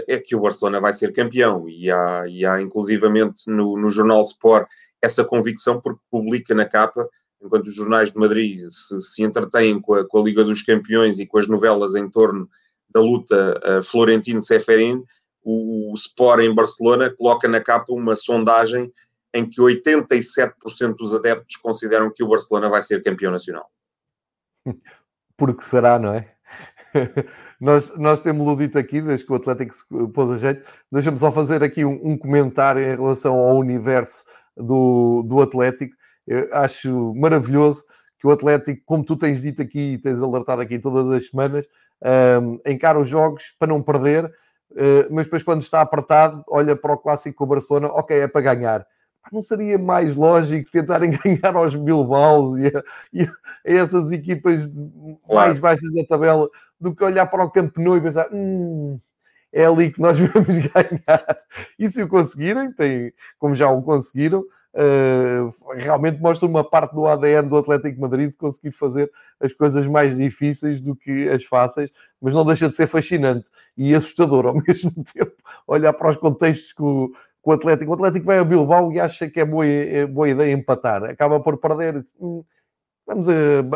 [0.07, 1.69] é que o Barcelona vai ser campeão.
[1.69, 4.67] E há, e há inclusivamente no, no jornal Sport
[5.01, 7.07] essa convicção, porque publica na capa
[7.41, 11.19] enquanto os jornais de Madrid se, se entretêm com a, com a, Liga dos Campeões
[11.19, 12.49] e com as novelas em torno
[12.89, 15.03] da luta uh, Florentino-Seferin,
[15.43, 18.91] o, o Sport em Barcelona coloca na capa uma sondagem
[19.33, 23.69] em que 87% dos adeptos consideram que o Barcelona vai ser campeão nacional.
[25.35, 26.31] Porque será, não é?
[27.59, 31.31] nós, nós temos dito aqui, desde que o Atlético se pôs a jeito, deixa-me só
[31.31, 35.95] fazer aqui um, um, comentário em relação ao universo do, do Atlético.
[36.25, 37.85] Eu acho maravilhoso
[38.19, 41.67] que o Atlético, como tu tens dito aqui e tens alertado aqui todas as semanas,
[42.41, 46.93] um, encara os jogos para não perder, uh, mas depois quando está apertado, olha para
[46.93, 48.87] o clássico com o Barcelona, ok, é para ganhar.
[49.31, 53.31] Não seria mais lógico tentarem ganhar aos Bilbaos e a, e a
[53.63, 54.69] essas equipas
[55.29, 58.99] mais baixas da tabela do que olhar para o Camp Nou e pensar hum,
[59.51, 61.39] é ali que nós vamos ganhar.
[61.79, 64.43] E se o conseguirem, tem, como já o conseguiram,
[64.79, 69.87] Uh, realmente mostra uma parte do ADN do Atlético Madrid de conseguir fazer as coisas
[69.87, 74.53] mais difíceis do que as fáceis, mas não deixa de ser fascinante e assustador ao
[74.61, 75.33] mesmo tempo
[75.65, 77.15] olhar para os contextos que o, que
[77.51, 77.91] o Atlético.
[77.91, 81.39] O Atlético vai a Bilbao e acha que é boa, é boa ideia empatar, acaba
[81.39, 81.99] por perder.
[81.99, 82.43] Diz, hum,
[83.05, 83.33] vamos a,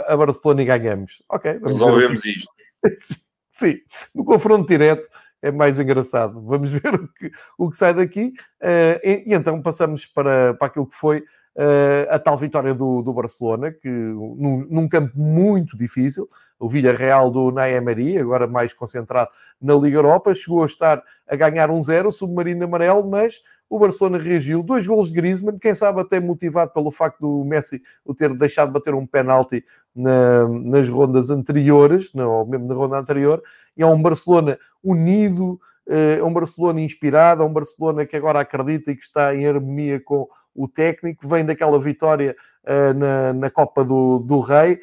[0.08, 1.24] a, Barcelona e ganhamos.
[1.30, 2.52] Ok, resolvemos isto.
[3.50, 3.78] Sim,
[4.14, 5.08] no confronto direto
[5.42, 6.42] é mais engraçado.
[6.42, 8.34] Vamos ver o que, o que sai daqui.
[8.62, 13.02] Uh, e, e, então passamos para, para aquilo que foi uh, a tal vitória do,
[13.02, 16.28] do Barcelona, que num, num, campo muito difícil,
[16.60, 19.30] o Villarreal do Naemari, agora mais concentrado
[19.62, 24.18] na Liga Europa, chegou a estar a ganhar um zero, submarino amarelo, mas o Barcelona
[24.18, 24.62] reagiu.
[24.62, 28.68] Dois golos de Griezmann, quem sabe até motivado pelo facto do Messi o ter deixado
[28.68, 29.64] de bater um penalti
[29.96, 33.42] na, nas rondas anteriores, não, ou mesmo na ronda anterior,
[33.78, 35.58] e é um Barcelona unido,
[35.88, 39.48] eh, é um Barcelona inspirado, é um Barcelona que agora acredita e que está em
[39.48, 44.82] harmonia com o técnico, vem daquela vitória uh, na, na Copa do, do Rei,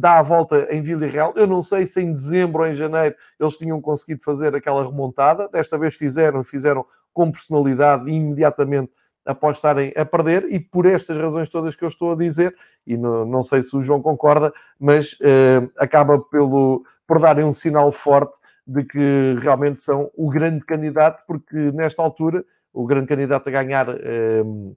[0.00, 1.32] dá a volta em Vila Real.
[1.36, 5.48] Eu não sei se em dezembro ou em janeiro eles tinham conseguido fazer aquela remontada.
[5.48, 8.92] Desta vez fizeram, fizeram com personalidade imediatamente
[9.26, 12.54] após estarem a perder e por estas razões todas que eu estou a dizer,
[12.86, 17.52] e não, não sei se o João concorda, mas uh, acaba pelo, por darem um
[17.52, 18.32] sinal forte
[18.66, 23.88] de que realmente são o grande candidato, porque nesta altura, o grande candidato a ganhar
[23.88, 24.76] uh,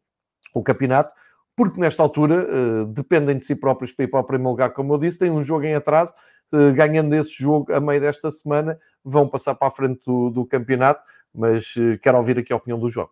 [0.54, 1.12] o campeonato,
[1.60, 4.93] porque nesta altura uh, dependem de si próprios para ir para o primeiro lugar, como
[4.93, 6.13] eu disse, têm um jogo em atraso,
[6.74, 11.04] ganhando esse jogo a meio desta semana, vão passar para a frente do, do campeonato,
[11.36, 13.10] mas quero ouvir aqui a opinião do João.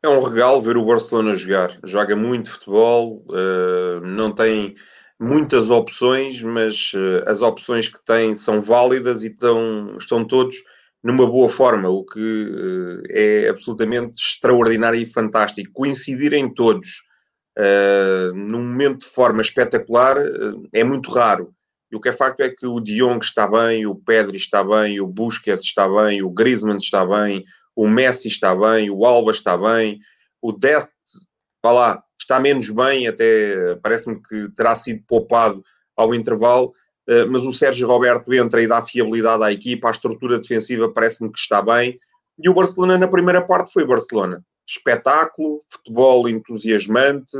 [0.00, 1.76] É um regalo ver o Barcelona jogar.
[1.84, 3.24] Joga muito futebol,
[4.02, 4.76] não tem
[5.18, 6.92] muitas opções, mas
[7.26, 10.56] as opções que tem são válidas e estão, estão todos
[11.02, 15.72] numa boa forma, o que é absolutamente extraordinário e fantástico.
[15.74, 17.09] Coincidirem todos
[18.34, 20.16] num momento de forma espetacular
[20.72, 21.52] é muito raro.
[21.90, 25.00] E o que é facto é que o Dion está bem, o Pedri está bem,
[25.00, 27.42] o Busquets está bem, o Griezmann está bem,
[27.74, 29.98] o Messi está bem, o Alba está bem,
[30.40, 30.92] o Dest,
[31.62, 35.64] vá lá, está menos bem, até parece-me que terá sido poupado
[35.96, 36.72] ao intervalo,
[37.08, 41.32] eh, mas o Sérgio Roberto entra e dá fiabilidade à equipa, a estrutura defensiva parece-me
[41.32, 41.98] que está bem,
[42.38, 44.44] e o Barcelona na primeira parte foi Barcelona.
[44.70, 47.36] Espetáculo, futebol entusiasmante,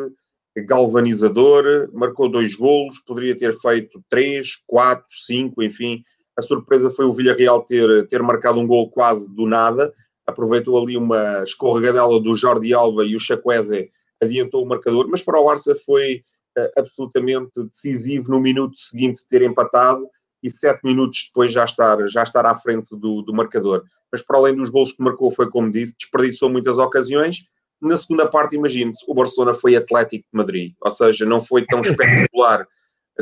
[0.66, 6.02] galvanizador, marcou dois golos, poderia ter feito três, quatro, cinco, enfim.
[6.36, 9.92] A surpresa foi o Villarreal ter, ter marcado um gol quase do nada,
[10.26, 13.90] aproveitou ali uma escorregadela do Jordi Alba e o Chacuese
[14.22, 16.22] adiantou o marcador, mas para o Barça foi
[16.58, 20.08] uh, absolutamente decisivo no minuto seguinte ter empatado
[20.42, 23.84] e sete minutos depois já estar, já estar à frente do, do marcador.
[24.10, 27.44] Mas para além dos gols que marcou, foi como disse, desperdiçou muitas ocasiões.
[27.80, 31.80] Na segunda parte, imagine-se, o Barcelona foi Atlético de Madrid, ou seja, não foi tão
[31.80, 32.66] espetacular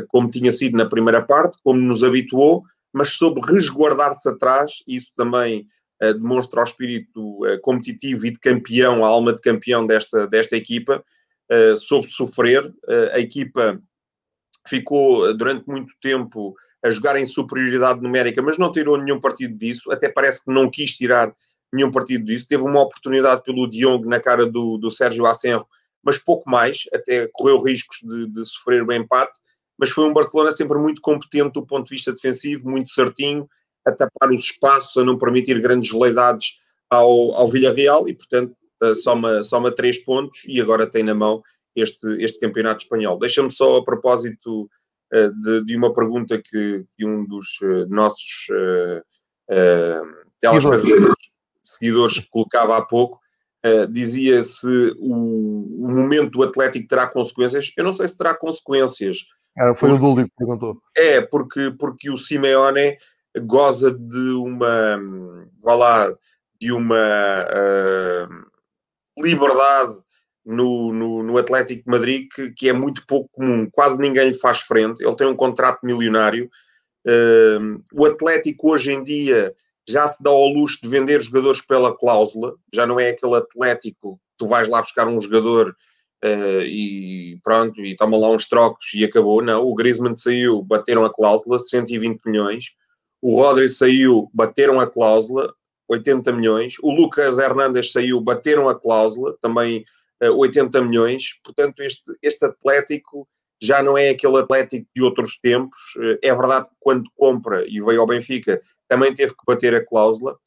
[0.07, 5.67] como tinha sido na primeira parte, como nos habituou, mas soube resguardar-se atrás, isso também
[6.01, 10.55] uh, demonstra o espírito uh, competitivo e de campeão, a alma de campeão desta, desta
[10.55, 11.03] equipa,
[11.51, 12.71] uh, soube sofrer.
[13.13, 13.79] a equipa
[14.67, 19.91] ficou durante muito tempo a jogar em superioridade numérica, mas não tirou nenhum partido disso,
[19.91, 21.33] até parece que não quis tirar
[21.73, 22.47] nenhum partido disso.
[22.47, 25.67] Teve uma oportunidade pelo Diong na cara do, do Sérgio Asenro,
[26.03, 29.37] mas pouco mais, até correu riscos de, de sofrer o empate.
[29.77, 33.47] Mas foi um Barcelona sempre muito competente do ponto de vista defensivo, muito certinho,
[33.85, 38.95] a tapar os espaços, a não permitir grandes veleidades ao, ao Villarreal e, portanto, uh,
[38.95, 41.41] soma, soma três pontos e agora tem na mão
[41.75, 43.17] este, este campeonato espanhol.
[43.17, 44.69] Deixa-me só, a propósito
[45.11, 48.47] de, de, uma pergunta que, que um dos uh, nossos
[50.39, 50.83] seguidores.
[51.61, 53.19] seguidores colocava há pouco,
[53.89, 57.71] dizia se o, o momento do Atlético terá consequências.
[57.75, 59.25] Eu não sei se terá consequências.
[59.57, 60.81] Era, foi porque, o Dúlio que perguntou.
[60.95, 62.95] É, porque, porque o Simeone
[63.37, 64.99] goza de uma,
[65.63, 66.13] vá lá,
[66.59, 69.97] de uma uh, liberdade
[70.45, 74.39] no, no, no, Atlético de Madrid que, que, é muito pouco comum, quase ninguém lhe
[74.39, 75.03] faz frente.
[75.03, 76.49] Ele tem um contrato milionário.
[77.07, 79.53] Uh, o Atlético hoje em dia
[79.87, 84.19] já se dá ao luxo de vender jogadores pela cláusula, já não é aquele Atlético
[84.39, 85.75] tu vais lá buscar um jogador
[86.23, 89.43] uh, e pronto, e toma lá uns trocos e acabou.
[89.43, 92.73] Não, o Griezmann saiu, bateram a cláusula, 120 milhões.
[93.21, 95.53] O Rodri saiu, bateram a cláusula,
[95.89, 96.75] 80 milhões.
[96.81, 99.83] O Lucas Hernandes saiu, bateram a cláusula, também
[100.21, 101.39] 80 milhões.
[101.43, 103.27] Portanto, este, este Atlético
[103.61, 105.79] já não é aquele Atlético de outros tempos.
[105.97, 109.85] Uh, é verdade que quando compra e veio ao Benfica, também teve que bater a
[109.85, 110.37] cláusula,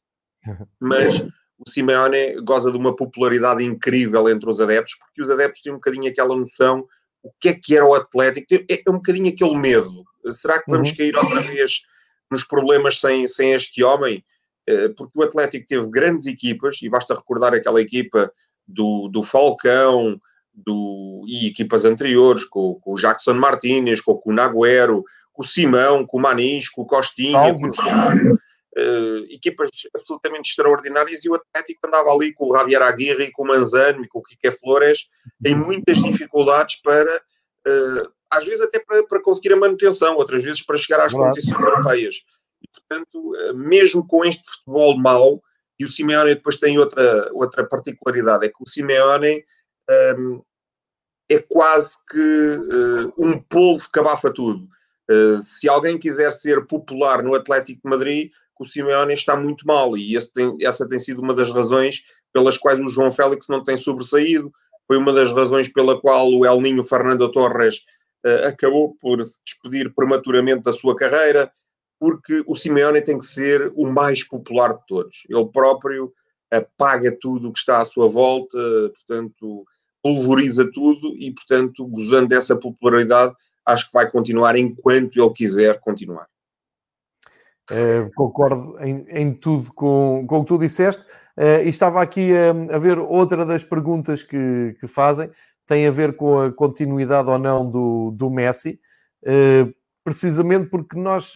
[0.79, 1.21] mas
[1.57, 5.77] o Simeone goza de uma popularidade incrível entre os adeptos, porque os adeptos têm um
[5.77, 6.87] bocadinho aquela noção
[7.23, 10.03] o que é que era o Atlético, é, é um bocadinho aquele medo.
[10.29, 10.97] Será que vamos uhum.
[10.97, 11.81] cair outra vez
[12.29, 14.23] nos problemas sem, sem este homem,
[14.67, 18.31] eh, porque o Atlético teve grandes equipas, e basta recordar aquela equipa
[18.67, 20.19] do, do Falcão
[20.53, 25.45] do, e equipas anteriores, com, com o Jackson Martínez, com, com o Naguero, com o
[25.45, 28.35] Simão, com o Manis, com o Costinha, com o Chico,
[28.77, 33.47] uh, equipas absolutamente extraordinárias, e o Atlético andava ali com o Javier Aguirre, com o
[33.47, 35.09] Manzano e com o Kike Flores,
[35.43, 40.61] em muitas dificuldades para uh, às vezes até para, para, conseguir a manutenção, outras vezes
[40.61, 42.15] para chegar às competições europeias.
[42.61, 45.41] E, portanto, eh, mesmo com este futebol mau,
[45.79, 49.43] e o Simeone depois tem outra, outra particularidade, é que o Simeone
[50.17, 50.41] um,
[51.29, 54.67] é quase que uh, um polvo que abafa tudo.
[55.09, 58.31] Uh, se alguém quiser ser popular no Atlético de Madrid,
[58.63, 62.79] o Simeone está muito mal, e tem, essa tem sido uma das razões pelas quais
[62.79, 64.51] o João Félix não tem sobressaído,
[64.87, 67.81] foi uma das razões pela qual o El Ninho Fernando Torres
[68.25, 71.51] uh, acabou por se despedir prematuramente da sua carreira,
[72.03, 75.23] porque o Simeone tem que ser o mais popular de todos.
[75.29, 76.11] Ele próprio
[76.51, 78.57] apaga tudo o que está à sua volta,
[78.89, 79.63] portanto,
[80.03, 83.33] pulveriza tudo e, portanto, gozando dessa popularidade,
[83.65, 86.27] acho que vai continuar enquanto ele quiser continuar.
[87.71, 91.05] Uh, concordo em, em, tudo com, com o que tu disseste.
[91.37, 95.31] Uh, e estava aqui a, a, ver outra das perguntas que, que fazem
[95.65, 98.77] tem a ver com a continuidade ou não do, do Messi,
[99.25, 99.65] eh,
[100.03, 101.35] precisamente porque nós,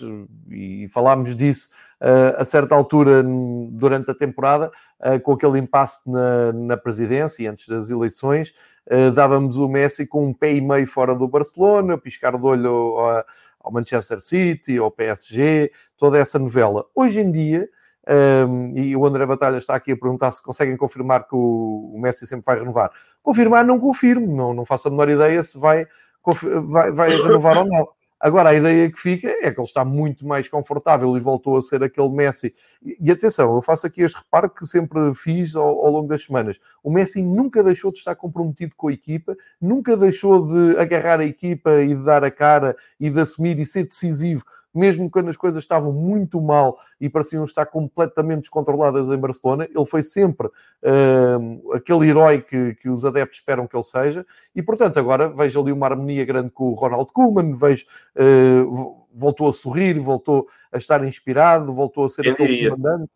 [0.49, 1.69] e falámos disso
[2.01, 3.23] uh, a certa altura
[3.71, 8.53] durante a temporada, uh, com aquele impasse na, na presidência e antes das eleições,
[8.91, 12.69] uh, dávamos o Messi com um pé e meio fora do Barcelona, piscar de olho
[12.69, 13.25] ao,
[13.61, 16.85] ao Manchester City, ao PSG, toda essa novela.
[16.93, 17.69] Hoje em dia,
[18.47, 21.99] um, e o André Batalha está aqui a perguntar se conseguem confirmar que o, o
[21.99, 22.91] Messi sempre vai renovar.
[23.21, 25.85] Confirmar, não confirmo, não, não faço a menor ideia se vai,
[26.65, 27.96] vai, vai renovar ou não.
[28.19, 31.61] Agora, a ideia que fica é que ele está muito mais confortável e voltou a
[31.61, 32.53] ser aquele Messi.
[32.81, 36.59] E, atenção, eu faço aqui este reparo que sempre fiz ao, ao, longo das semanas.
[36.83, 41.25] O Messi nunca deixou de estar comprometido com a equipa, nunca deixou de agarrar a
[41.25, 44.43] equipa e de dar a cara e de assumir e ser decisivo
[44.77, 49.85] mesmo quando as coisas estavam muito mal e pareciam estar completamente descontroladas em Barcelona, ele
[49.85, 54.97] foi sempre uh, aquele herói que, que, os adeptos esperam que ele seja, e portanto
[54.97, 57.85] agora vejo ali uma harmonia grande com o Ronald Koeman, vejo.
[58.15, 62.69] Uh, voltou a sorrir, voltou a estar inspirado, voltou a ser Quem aquele diria?
[62.69, 63.09] comandante,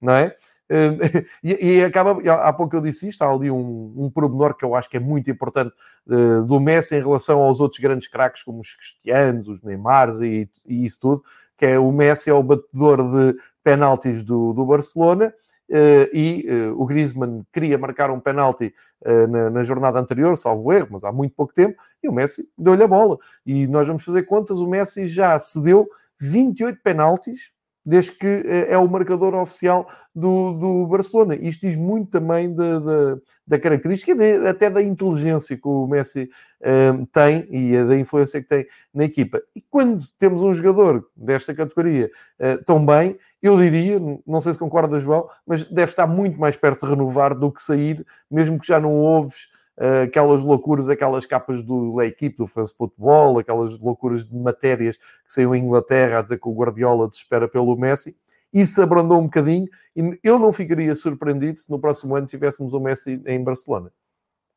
[0.00, 0.34] não é?
[1.42, 4.74] e, e, acaba, há pouco eu disse isto, há ali um, um pormenor que eu
[4.74, 5.72] acho que é muito importante
[6.06, 10.48] uh, do Messi em relação aos outros grandes craques, como os Cristianos, os Neymars e,
[10.66, 11.24] e, isso tudo,
[11.56, 15.32] que é o Messi é o batedor de penaltis do, do Barcelona,
[15.72, 18.74] Uh, e uh, o Griezmann queria marcar um penalti
[19.06, 22.46] uh, na, na, jornada anterior, salvo erro, mas há muito pouco tempo, e o Messi
[22.58, 23.16] deu-lhe a bola.
[23.46, 25.88] E nós vamos fazer contas, o Messi já cedeu
[26.20, 27.52] 28 penaltis
[27.84, 31.34] desde que eh, é o marcador oficial do, do Barcelona.
[31.34, 36.30] Isto diz muito também da, da, da característica, de, até da inteligência que o Messi
[36.60, 39.42] uh, tem e da influência que tem na equipa.
[39.54, 44.58] E quando temos um jogador desta categoria uh, tão bem, eu diria, não sei se
[44.58, 48.66] concorda, João, mas deve estar muito mais perto de renovar do que sair, mesmo que
[48.66, 54.24] já não ouves aquelas loucuras, aquelas capas do da equipe do France Football, aquelas loucuras
[54.24, 58.16] de matérias que saiu em Inglaterra a dizer que o Guardiola desespera pelo Messi.
[58.52, 62.80] Isso abrandou um bocadinho e eu não ficaria surpreendido se no próximo ano tivéssemos o
[62.80, 63.90] Messi em Barcelona.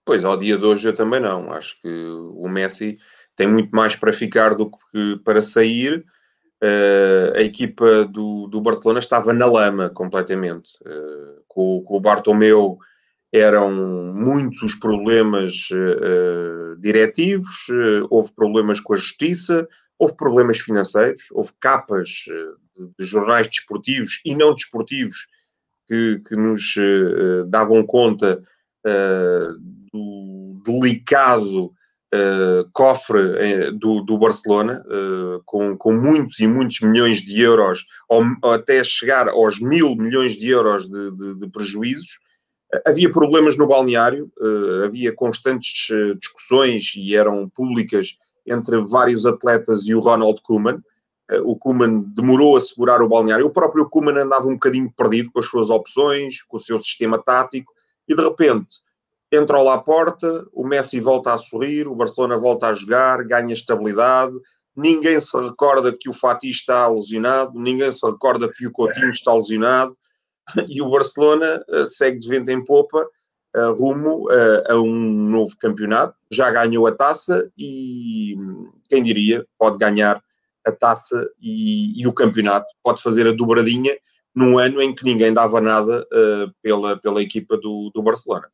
[0.04, 1.52] Pois, ao dia de hoje eu também não.
[1.52, 2.98] Acho que o Messi
[3.36, 6.06] tem muito mais para ficar do que para sair.
[6.64, 10.74] Uh, a equipa do, do Barcelona estava na lama completamente.
[10.82, 12.78] Uh, com, com, o Bartomeu
[13.36, 19.68] eram muitos problemas uh, diretivos, uh, houve problemas com a justiça,
[20.00, 25.28] houve problemas financeiros, houve capas uh, de, de, jornais desportivos e não desportivos
[25.86, 26.76] que, que nos
[27.48, 28.42] davam conta
[29.94, 31.72] do delicado
[32.74, 34.84] cofre do, do Barcelona,
[35.46, 40.50] com, com muitos e muitos milhões de euros, ou, até chegar aos mil milhões de
[40.50, 42.20] euros de, de, de prejuízos,
[42.86, 49.86] Havia problemas no balneário, uh, havia constantes uh, discussões e eram públicas entre vários atletas
[49.88, 50.82] e o Ronald Koeman.
[51.32, 53.46] Uh, o Koeman demorou a segurar o balneário.
[53.46, 57.22] O próprio Koeman andava um bocadinho perdido com as suas opções, com o seu sistema
[57.22, 57.74] tático,
[58.08, 58.76] e de repente
[59.32, 63.54] entra lá à porta, o Messi volta a sorrir, o Barcelona volta a jogar, ganha
[63.54, 64.34] estabilidade,
[64.76, 69.34] ninguém se recorda que o Fatih está lesionado, ninguém se recorda que o Coutinho está
[69.34, 69.98] lesionado,
[70.70, 73.08] e o Barcelona uh, segue de vento em popa
[73.56, 74.94] uh, rumo uh, a um
[75.30, 76.16] novo campeonato.
[76.32, 78.36] Já ganhou a taça e
[78.90, 80.22] quem diria pode ganhar
[80.66, 83.96] a taça e, e o campeonato, pode fazer a dobradinha
[84.34, 86.06] num ano em que ninguém dava nada
[86.62, 88.50] pela, pela equipa do, do Barcelona.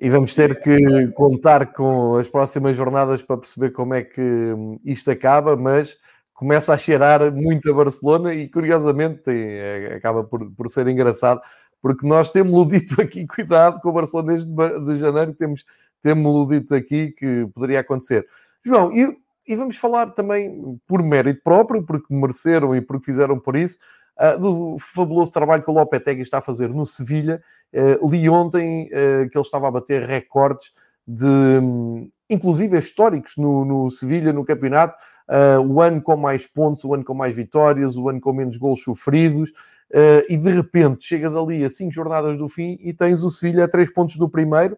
[0.00, 4.80] E vamos ter que contar com as próximas jornadas para perceber como é que hum,
[4.82, 5.98] isto acaba, mas
[6.40, 11.38] começa a cheirar muito a Barcelona e curiosamente é, acaba por, por ser engraçado,
[11.82, 14.50] porque nós temos-lo dito aqui, cuidado com o Barcelona desde
[14.86, 15.66] de janeiro, temos,
[16.02, 18.26] temos-lo dito aqui que poderia acontecer.
[18.64, 19.14] João, e,
[19.46, 23.76] e vamos falar também por mérito próprio, porque mereceram e porque fizeram por isso,
[24.18, 27.42] Uh, do fabuloso trabalho que o Lopetegui está a fazer no Sevilha.
[27.72, 30.72] Uh, li ontem uh, que ele estava a bater recordes
[31.06, 34.94] de, um, inclusive históricos no, no Sevilha, no campeonato,
[35.30, 38.56] uh, o ano com mais pontos, o ano com mais vitórias, o ano com menos
[38.56, 43.22] gols sofridos, uh, e de repente chegas ali a 5 jornadas do fim e tens
[43.22, 44.76] o Sevilha a 3 pontos do primeiro,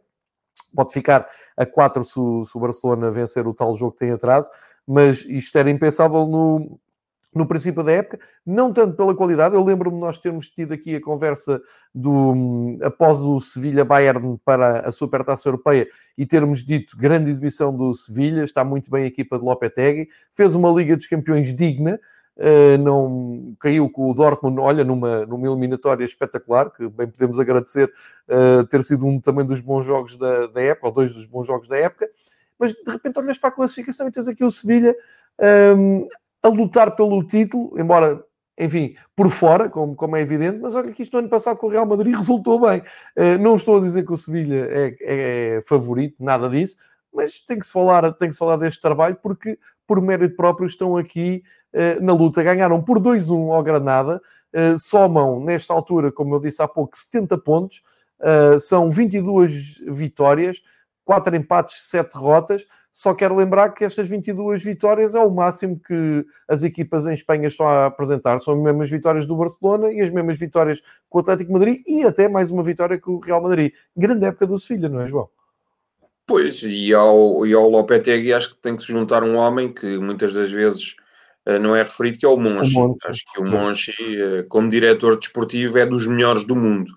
[0.74, 1.26] pode ficar
[1.56, 4.50] a 4 se, se o Barcelona vencer o tal jogo que tem atraso,
[4.86, 6.78] mas isto era impensável no,
[7.34, 9.54] no princípio da época, não tanto pela qualidade.
[9.54, 11.60] Eu lembro-me nós termos tido aqui a conversa
[11.94, 17.92] do após o Sevilha Bayern para a Supertaça Europeia e termos dito grande exibição do
[17.92, 21.98] Sevilha, está muito bem a equipa de Lopetegui, fez uma Liga dos Campeões digna.
[22.34, 27.92] Uh, não caiu com o Dortmund, olha, numa, numa eliminatória espetacular, que bem podemos agradecer
[28.26, 31.46] uh, ter sido um também dos bons jogos da, da época, ou dois dos bons
[31.46, 32.08] jogos da época,
[32.58, 34.96] mas de repente olhas para a classificação e tens aqui o Sevilha
[35.76, 36.04] um,
[36.42, 38.24] a lutar pelo título, embora
[38.58, 41.66] enfim, por fora, como, como é evidente, mas olha que isto no ano passado com
[41.66, 42.80] o Real Madrid resultou bem.
[43.16, 46.76] Uh, não estou a dizer que o Sevilha é, é, favorito, nada disso,
[47.12, 50.66] mas tem que se falar, tem que se falar deste trabalho porque, por mérito próprio,
[50.66, 52.42] estão aqui uh, na luta.
[52.42, 54.20] Ganharam por 2-1 ao Granada,
[54.54, 57.82] uh, somam, nesta altura, como eu disse há pouco, 70 pontos,
[58.60, 60.62] são 22 vitórias,
[61.04, 66.26] 4 empates, 7 derrotas só quero lembrar que estas 22 vitórias é o máximo que
[66.46, 68.38] as equipas em Espanha estão a apresentar.
[68.38, 72.02] São as mesmas vitórias do Barcelona e as mesmas vitórias com o Atlético Madrid e
[72.02, 73.72] até mais uma vitória com o Real Madrid.
[73.96, 75.26] Grande época do Sevilha, não é, João?
[76.26, 79.96] Pois, e ao, e ao Lopetegui acho que tem que se juntar um homem que
[79.96, 80.94] muitas das vezes
[81.48, 82.76] uh, não é referido, que é o Monchi.
[82.76, 83.06] O Monchi.
[83.08, 86.92] Acho que o Monchi, uh, como diretor desportivo, é dos melhores do mundo.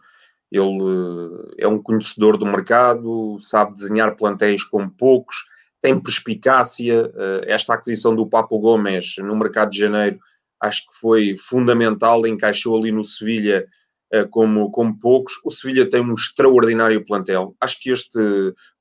[0.51, 5.54] Ele uh, é um conhecedor do mercado, sabe desenhar plantéis como poucos,
[5.85, 7.11] tem perspicácia.
[7.15, 10.19] Eh, esta aquisição do Papo Gomes no mercado de janeiro
[10.59, 13.67] acho que foi fundamental, encaixou ali no Sevilha
[14.11, 15.33] eh, como, como poucos.
[15.45, 17.55] O Sevilha tem um extraordinário plantel.
[17.61, 18.19] Acho que este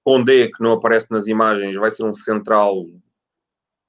[0.03, 2.87] Condé, que não aparece nas imagens, vai ser um central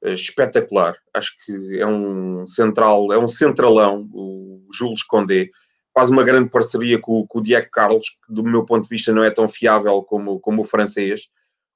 [0.03, 0.97] eh, espetacular.
[1.13, 5.47] Acho que é um central, é um centralão, o Jules Condé.
[5.93, 9.13] Faz uma grande parceria com, com o Diego Carlos, que do meu ponto de vista
[9.13, 11.30] não é tão fiável como, como o francês.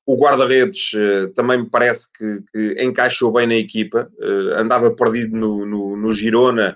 [0.09, 5.37] O guarda-redes uh, também me parece que, que, encaixou bem na equipa, uh, andava perdido
[5.37, 6.75] no, no, no Girona,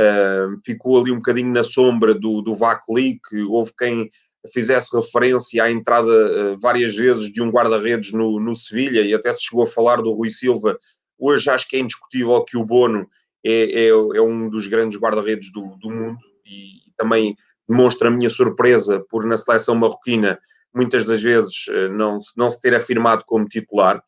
[0.00, 4.10] uh, ficou ali um bocadinho na sombra do, do Vacli, que houve quem
[4.50, 9.42] fizesse referência à entrada várias vezes de um guarda-redes no, no Sevilha, e até se
[9.42, 10.78] chegou a falar do Rui Silva.
[11.18, 13.06] Hoje acho que é indiscutível que o Bono
[13.44, 17.36] é, é, é um dos grandes guarda-redes do, do mundo, e também
[17.68, 20.38] demonstra a minha surpresa por na seleção marroquina
[20.74, 24.02] muitas das vezes eh, não, não se ter afirmado como titular.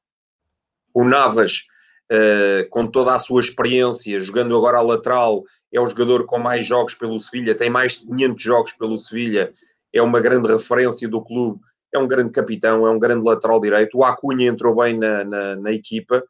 [0.94, 1.64] O Navas,
[2.12, 5.42] uh, com toda a sua experiência, jogando agora à lateral,
[5.72, 9.50] é o jogador com mais jogos pelo Sevilha, tem mais de 500 jogos pelo Sevilha,
[9.92, 11.60] é uma grande referência do clube,
[11.92, 13.96] é um grande capitão, é um grande lateral direito.
[13.96, 16.22] O Acunha entrou bem na, na, na equipa.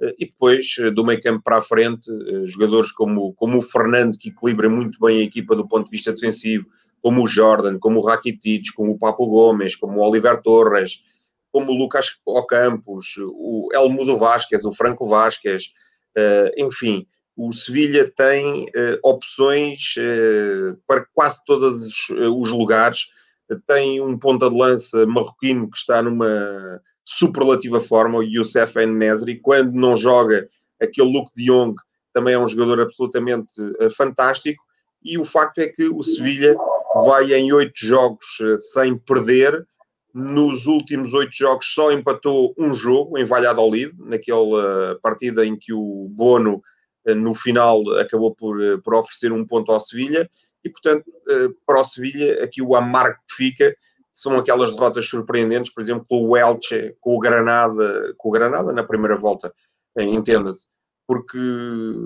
[0.00, 2.10] Uh, e depois, do meio campo para a frente,
[2.44, 6.12] jogadores como, como o Fernando, que equilibra muito bem a equipa do ponto de vista
[6.12, 6.66] defensivo,
[7.02, 11.02] como o Jordan, como o Rakitic, como o Papo Gomes, como o Oliver Torres,
[11.52, 15.72] como o Lucas Ocampos, o Elmudo Vasquez, o Franco Vasquez,
[16.16, 23.08] uh, enfim, o Sevilha tem uh, opções uh, para quase todos os, os lugares.
[23.66, 29.40] Tem um ponta de lança marroquino que está numa superlativa forma, o Youssef Nesri.
[29.40, 30.48] Quando não joga,
[30.80, 31.74] aquele Luke de Jong
[32.12, 33.50] também é um jogador absolutamente
[33.96, 34.62] fantástico.
[35.02, 36.54] E o facto é que o Sevilha
[36.94, 39.66] vai em oito jogos eh, sem perder.
[40.12, 46.08] Nos últimos oito jogos só empatou um jogo em Valladolid, naquela partida em que o
[46.10, 46.60] Bono,
[47.06, 50.28] eh, no final, acabou por, eh, por oferecer um ponto ao Sevilha.
[50.62, 51.04] E, portanto,
[51.64, 53.74] para o Sevilha, aqui o amargo que fica
[54.12, 58.82] são aquelas derrotas surpreendentes, por exemplo, o Elche com o Granada, com o Granada na
[58.82, 59.54] primeira volta,
[59.98, 60.66] entenda-se
[61.10, 61.36] porque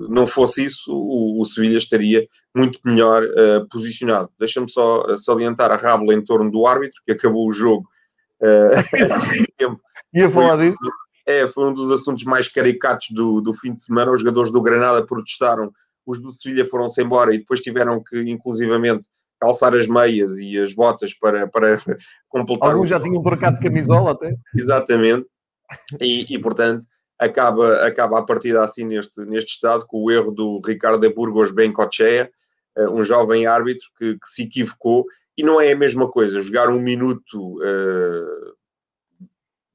[0.09, 2.25] não fosse isso, o, o Sevilha estaria
[2.57, 4.31] muito melhor uh, posicionado.
[4.39, 7.87] Deixa-me só salientar a rábula em torno do árbitro, que acabou o jogo.
[8.41, 9.71] Uh,
[10.13, 10.85] Ia falar disso?
[11.25, 14.11] É, foi um dos assuntos mais caricatos do, do fim de semana.
[14.11, 15.71] Os jogadores do Granada protestaram,
[16.05, 19.07] os do Sevilha foram-se embora e depois tiveram que, inclusivamente,
[19.39, 21.77] calçar as meias e as botas para, para
[22.27, 22.71] completar.
[22.71, 24.35] Alguns já tinham trocado de camisola até.
[24.53, 25.25] Exatamente.
[26.01, 26.85] E, e, portanto,
[27.19, 32.29] acaba, acaba a partida assim neste, neste estado, com o erro do Ricardo Burgos Bencochea,
[32.75, 35.05] eh, um jovem árbitro que, que, se equivocou,
[35.37, 38.53] e não é a mesma coisa jogar um minuto uh,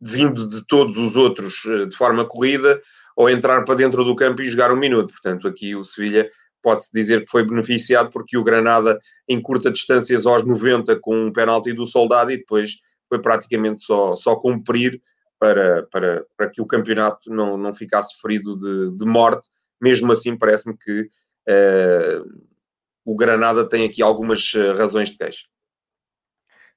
[0.00, 2.80] vindo de todos os outros uh, de forma corrida,
[3.16, 5.12] ou entrar para dentro do campo e jogar um minuto.
[5.12, 6.30] Portanto, aqui o Sevilha
[6.62, 11.32] pode-se dizer que foi beneficiado porque o Granada em curta distâncias aos 90 com um
[11.32, 12.78] penalti do soldado e depois
[13.08, 15.00] foi praticamente só, só cumprir
[15.40, 19.48] para, para, para que o campeonato não, não ficasse ferido de, de morte.
[19.80, 22.44] Mesmo assim, parece-me que uh,
[23.04, 25.46] o Granada tem aqui algumas eh, razões de queixa.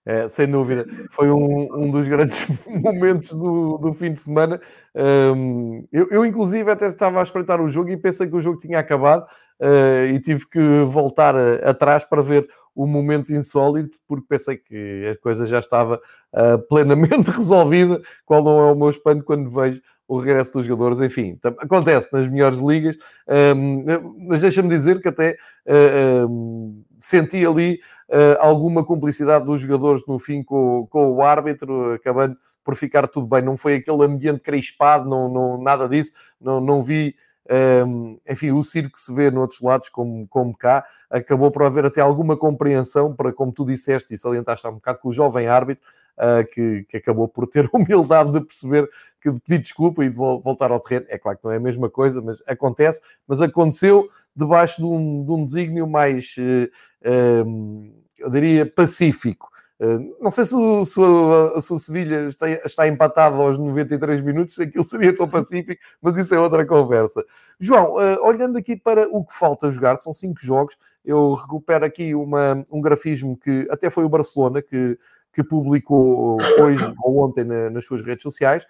[0.05, 4.59] É, sem dúvida, foi um, um dos grandes momentos do, do fim de semana.
[4.95, 8.59] Um, eu, eu, inclusive, até estava a espreitar o jogo e pensei que o jogo
[8.59, 9.26] tinha acabado
[10.14, 15.22] e tive que voltar a, atrás para ver o momento insólito, porque pensei que a
[15.22, 16.01] coisa já estava
[16.34, 18.01] uh, plenamente resolvida.
[18.26, 21.01] Qual não é o meu espanto quando vejo o regresso dos jogadores?
[21.01, 22.97] Enfim, acontece nas melhores ligas,
[23.56, 23.86] um,
[24.28, 25.38] mas deixa-me dizer que até
[26.28, 27.80] um, senti ali
[28.39, 33.41] alguma cumplicidade dos jogadores no fim com, com o árbitro, acabando por ficar tudo bem.
[33.41, 36.12] Não foi aquele ambiente crispado, não, não, nada disso.
[36.39, 37.16] Não, não vi
[37.85, 42.01] um, enfim, o circo se vê noutros lados como, como cá, acabou por haver até
[42.01, 45.83] alguma compreensão para, como tu disseste e salientaste há um bocado, com o jovem árbitro,
[46.17, 48.89] uh, que, que, acabou por ter humildade de perceber
[49.21, 51.05] que de pedir desculpa e de voltar ao terreno.
[51.09, 55.25] É claro que não é a mesma coisa, mas acontece, mas aconteceu debaixo de um,
[55.25, 56.71] de um desígnio mais, uh,
[58.19, 59.53] eu diria, pacífico.
[59.80, 60.55] Uh, não sei se,
[60.86, 66.15] se, se o Sevilha está, está, empatado aos 93 minutos, aquilo seria tão pacífico, mas
[66.15, 67.24] isso é outra conversa.
[67.59, 72.15] João, uh, olhando aqui para o que falta jogar, são cinco jogos, eu recupero aqui
[72.15, 74.97] uma, um grafismo que até foi o Barcelona que,
[75.34, 78.65] que publicou hoje ou ontem na, nas suas redes sociais.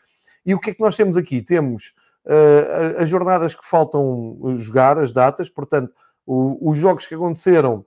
[0.46, 1.42] E o que é que nós temos aqui?
[1.42, 1.94] Temos
[2.26, 5.94] uh, as jornadas que faltam jogar, as datas, portanto,
[6.26, 7.86] o, os jogos que aconteceram,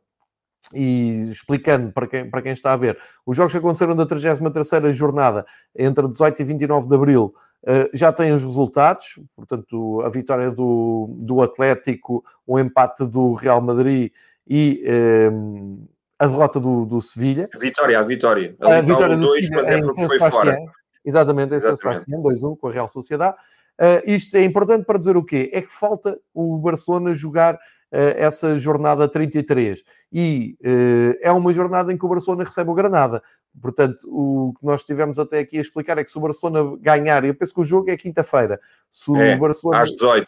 [0.75, 4.97] e explicando para quem, para quem está a ver, os jogos que aconteceram da 33
[4.97, 5.47] jornada
[5.77, 11.17] entre 18 e 29 de abril uh, já têm os resultados, portanto, a vitória do,
[11.19, 14.11] do Atlético, o empate do Real Madrid
[14.49, 14.83] e.
[14.87, 15.87] Uh,
[16.19, 17.49] a derrota do, do Sevilha.
[17.55, 18.57] A vitória, a vitória.
[18.61, 20.59] A, a vitória do Sevilha mas é em foi fora.
[21.05, 23.37] Exatamente, em São Sebastião, 2-1 com a Real Sociedade.
[23.79, 25.51] Uh, isto é importante para dizer o quê?
[25.53, 27.59] É que falta o Barcelona jogar
[27.91, 29.83] essa jornada 33.
[30.13, 33.23] E uh, é uma jornada em que o Barcelona recebe o Granada.
[33.61, 37.25] Portanto, o que nós tivemos até aqui a explicar é que se o Barcelona ganhar,
[37.25, 38.61] eu penso que o jogo é quinta-feira.
[38.91, 39.83] Se o é, Barcelona...
[39.83, 40.27] às 18.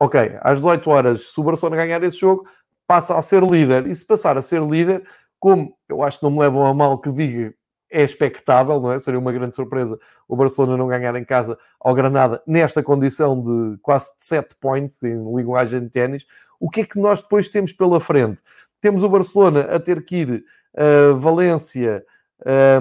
[0.00, 2.46] Ok, às 18 horas, se o Barcelona ganhar esse jogo,
[2.86, 3.86] passa a ser líder.
[3.86, 5.06] E se passar a ser líder,
[5.38, 7.54] como eu acho que não me levam a mal que diga
[7.94, 8.98] é expectável, não é?
[8.98, 13.78] Seria uma grande surpresa o Barcelona não ganhar em casa ao Granada nesta condição de
[13.80, 16.26] quase 7 points em linguagem de ténis.
[16.64, 18.40] O que é que nós depois temos pela frente?
[18.80, 20.44] Temos o Barcelona a ter que ir
[20.74, 22.02] a uh, Valência,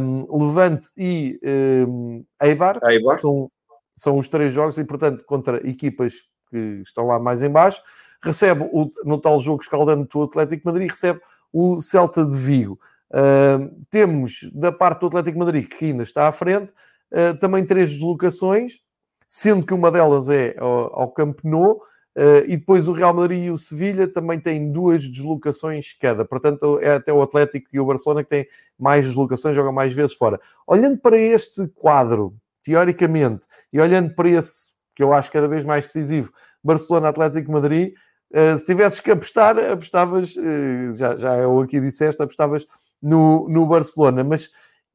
[0.02, 1.38] um, Levante e
[1.86, 2.80] um, Eibar.
[2.84, 3.20] Eibar.
[3.20, 3.52] São,
[3.94, 6.14] são os três jogos e, portanto, contra equipas
[6.50, 7.82] que estão lá mais em baixo
[8.24, 11.20] recebe o, no tal jogo escaldante do Atlético Madrid, recebe
[11.52, 12.80] o Celta de Vigo.
[13.12, 16.72] Uh, temos da parte do Atlético Madrid, que ainda está à frente,
[17.12, 18.80] uh, também três deslocações,
[19.28, 21.82] sendo que uma delas é ao, ao Camp Nou,
[22.18, 26.26] uh, e depois o Real Madrid e o Sevilha também têm duas deslocações cada.
[26.26, 28.48] Portanto, é até o Atlético e o Barcelona que têm
[28.78, 30.40] mais deslocações, jogam mais vezes fora.
[30.68, 35.86] Olhando para este quadro, teoricamente, e olhando para esse que eu acho cada vez mais
[35.86, 36.32] decisivo,
[36.64, 37.94] Barcelona-Atlético Madrid,
[38.34, 42.66] Uh, se tivesses que apostar, apostavas, uh, já, já eu aqui disseste, apostavas
[43.00, 44.50] no, no Barcelona, mas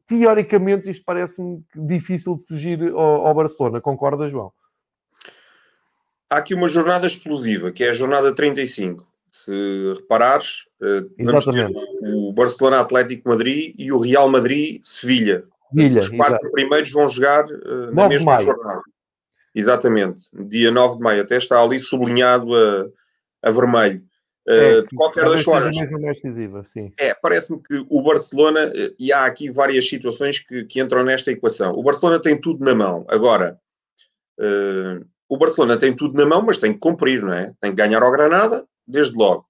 [0.09, 4.51] teoricamente isto parece-me difícil de fugir ao, ao, Barcelona, concorda, João?
[6.31, 9.07] Há aqui uma jornada explosiva, que é a jornada 35.
[9.31, 9.53] Se
[9.95, 10.67] reparares,
[11.19, 11.69] vamos ter
[12.03, 15.45] o Barcelona Atlético Madrid e o Real Madrid Sevilha.
[15.71, 16.51] Sevilha Os quatro exato.
[16.53, 18.83] primeiros vão jogar uh, na mesma jornada.
[19.55, 21.23] Exatamente, dia 9 de maio.
[21.23, 22.89] Até está ali sublinhado a
[23.43, 24.03] a vermelho.
[24.47, 25.77] É, de qualquer das formas.
[26.99, 31.31] É, parece-me que o Barcelona, eh, e há aqui várias situações que, que entram nesta
[31.31, 31.73] equação.
[31.75, 33.05] O Barcelona tem tudo na mão.
[33.09, 33.61] Agora,
[34.41, 37.53] uh, o Barcelona tem tudo na mão, mas tem que cumprir, não é?
[37.61, 39.47] Tem que ganhar ao Granada, desde logo.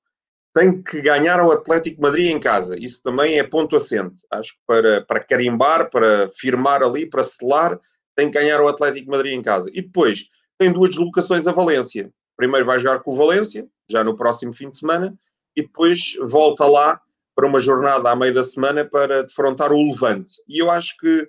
[0.55, 2.76] Tem que ganhar ao Atlético Madrid em casa.
[2.79, 4.24] Isso também é ponto assente.
[4.31, 7.79] Acho que para, para carimbar, para firmar ali, para selar,
[8.16, 9.70] tem que ganhar ao Atlético Madrid em casa.
[9.72, 12.11] E depois, tem duas deslocações a Valência.
[12.37, 15.14] Primeiro vai jogar com o Valência, já no próximo fim de semana,
[15.57, 17.01] e depois volta lá
[17.35, 20.35] para uma jornada à meio da semana para defrontar o Levante.
[20.49, 21.29] E eu acho que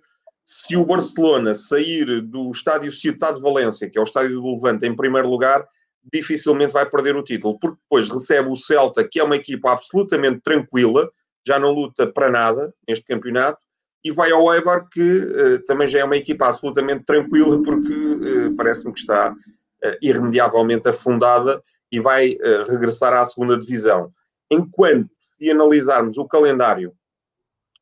[0.52, 4.84] se o Barcelona sair do estádio Ciutat de Valência, que é o estádio do Levante,
[4.84, 5.64] em primeiro lugar,
[6.12, 10.42] dificilmente vai perder o título, porque depois recebe o Celta, que é uma equipa absolutamente
[10.42, 11.08] tranquila,
[11.46, 13.60] já não luta para nada neste campeonato,
[14.04, 18.56] e vai ao Eibar, que uh, também já é uma equipa absolutamente tranquila, porque uh,
[18.56, 22.36] parece-me que está uh, irremediavelmente afundada e vai
[22.68, 24.12] regressar à segunda divisão.
[24.50, 26.92] Enquanto, se analisarmos o calendário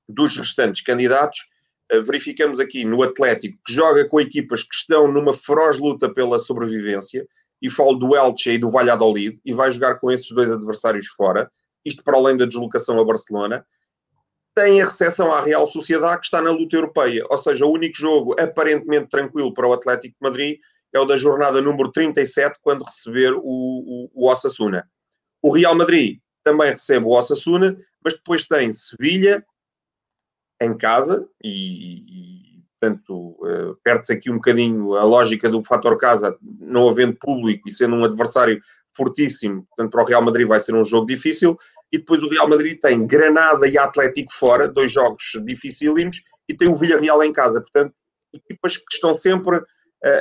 [0.08, 1.46] dos restantes candidatos,
[2.04, 7.28] verificamos aqui no Atlético, que joga com equipas que estão numa feroz luta pela sobrevivência,
[7.62, 11.50] e falo do Elche e do Valladolid, e vai jogar com esses dois adversários fora,
[11.84, 13.66] isto para além da deslocação a Barcelona,
[14.54, 17.98] tem a recepção à Real Sociedade, que está na luta europeia, ou seja, o único
[17.98, 20.60] jogo aparentemente tranquilo para o Atlético de Madrid
[20.94, 24.88] é o da jornada número 37, quando receber o, o, o Osasuna.
[25.42, 29.46] O Real Madrid também recebe o Osasuna, mas depois tem Sevilha
[30.62, 36.38] em casa e, e portanto, uh, perde-se aqui um bocadinho a lógica do fator casa,
[36.60, 38.60] não havendo público e sendo um adversário
[38.96, 41.58] fortíssimo, portanto, para o Real Madrid vai ser um jogo difícil.
[41.92, 46.68] E depois o Real Madrid tem Granada e Atlético fora, dois jogos dificílimos, e tem
[46.68, 47.62] o Villarreal em casa.
[47.62, 47.94] Portanto,
[48.34, 49.62] equipas que estão sempre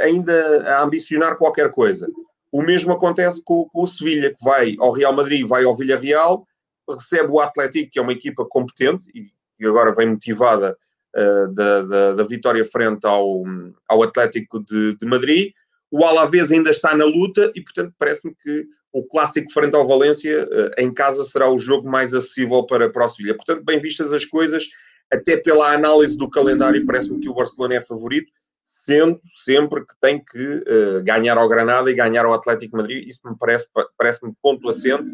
[0.03, 2.09] ainda a ambicionar qualquer coisa.
[2.53, 6.47] O mesmo acontece com, com o Sevilha, que vai ao Real Madrid, vai ao Villarreal,
[6.89, 10.77] recebe o Atlético, que é uma equipa competente e, e agora vem motivada
[11.17, 13.45] uh, da, da, da, vitória frente ao,
[13.89, 15.53] ao Atlético de, de Madrid.
[15.91, 20.45] O Alavés ainda está na luta e, portanto, parece-me que o clássico frente ao Valência
[20.45, 23.35] uh, em casa será o jogo mais acessível para, para o Sevilha.
[23.35, 24.65] Portanto, bem vistas as coisas,
[25.13, 28.33] até pela análise do calendário, parece-me que o Barcelona é favorito,
[28.63, 33.07] sendo sempre que tem que uh, ganhar ao Granada e ganhar ao Atlético Madrid.
[33.07, 35.13] Isso me parece, parece-me ponto assente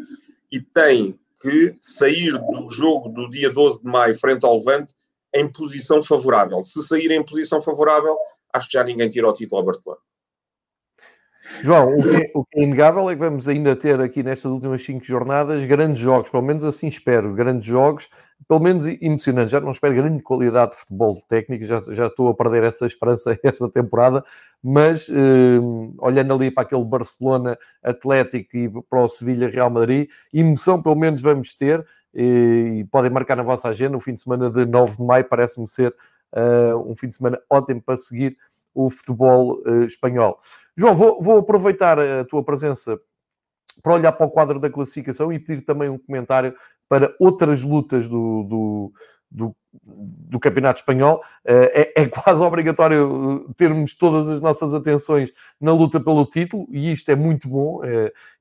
[0.51, 4.95] e tem que sair do jogo do dia 12 de maio frente ao Levante
[5.35, 6.63] em posição favorável.
[6.63, 8.15] Se sair em posição favorável,
[8.53, 9.99] acho que já ninguém tira o título ao Barcelona.
[11.61, 14.51] João, o que, é, o que, é, inegável é que vamos ainda ter aqui nestas
[14.51, 18.09] últimas cinco jornadas grandes jogos, pelo menos assim espero, grandes jogos,
[18.47, 19.51] pelo menos emocionantes.
[19.51, 23.37] Já não espero grande qualidade de futebol técnico, já, já estou a perder essa esperança
[23.43, 24.23] esta temporada,
[24.63, 25.59] mas eh,
[25.99, 31.21] olhando ali para aquele Barcelona Atlético e para o Sevilha Real Madrid, emoção pelo menos
[31.21, 31.85] vamos ter
[32.15, 33.97] e podem marcar na vossa agenda.
[33.97, 35.93] O fim de semana de 9 de maio parece-me ser
[36.33, 38.37] uh, um fim de semana ótimo para seguir
[38.73, 40.39] o futebol uh, espanhol.
[40.75, 42.99] João, vou, vou, aproveitar a tua presença
[43.81, 46.53] para olhar para o quadro da classificação e pedir também um comentário
[46.89, 48.93] para outras lutas do, do,
[49.29, 51.17] do, do Campeonato Espanhol.
[51.45, 56.91] Uh, é, é, quase obrigatório termos todas as nossas atenções na luta pelo título e
[56.91, 57.81] isto é muito bom.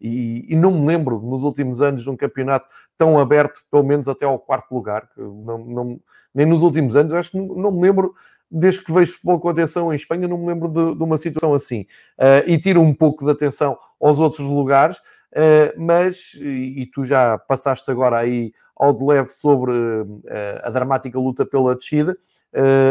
[0.01, 2.66] E, e, não me lembro nos últimos anos de um campeonato
[2.97, 5.09] tão aberto, pelo menos até ao quarto lugar.
[5.16, 6.01] Não, não,
[6.35, 8.14] nem nos últimos anos, acho que não, não me lembro
[8.53, 11.55] desde que vejo futebol com atenção em Espanha, não me lembro de, de uma situação
[11.55, 11.86] assim.
[12.18, 17.03] Uh, e tiro um pouco de atenção aos outros lugares, uh, mas, e, e, tu
[17.05, 20.22] já passaste agora aí ao de leve sobre uh,
[20.62, 22.16] a dramática luta pela descida,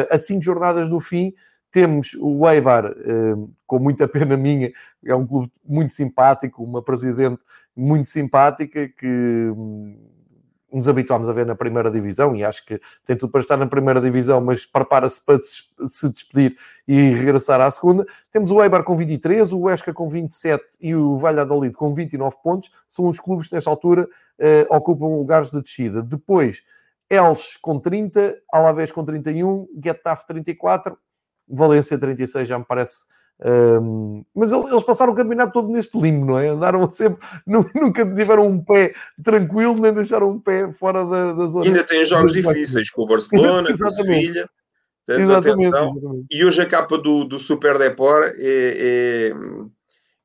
[0.09, 1.36] a cinco jornadas do fim,
[1.70, 2.95] temos o Eibar,
[3.68, 4.72] com muita pena minha,
[5.05, 7.39] é um clube muito simpático, uma presidente
[7.76, 9.51] muito simpática que
[10.72, 13.67] nos habituámos a ver na primeira divisão e acho que tem tudo para estar na
[13.67, 16.55] primeira divisão, mas prepara-se para se despedir
[16.88, 18.05] e regressar à segunda.
[18.32, 22.72] Temos o Eibar com 23, o Esca com 27 e o Valladolid com 29 pontos.
[22.88, 24.07] São os clubes que nesta altura
[24.39, 26.01] eh, ocupam lugares de descida.
[26.01, 26.63] Depois,
[27.09, 30.97] Elche com 30, Alavés com 31, Getafe 34,
[31.47, 33.05] Valência 36, já me parece
[33.44, 36.50] um, mas eles passaram o campeonato todo neste limbo, não é?
[36.50, 41.66] Andaram sempre, nunca tiveram um pé tranquilo, nem deixaram um pé fora da, da zona.
[41.66, 44.48] Ainda têm jogos difíceis com o Barcelona, com o Sevilha.
[45.10, 49.34] Exatamente, exatamente, E hoje a capa do, do Super Depor é, é,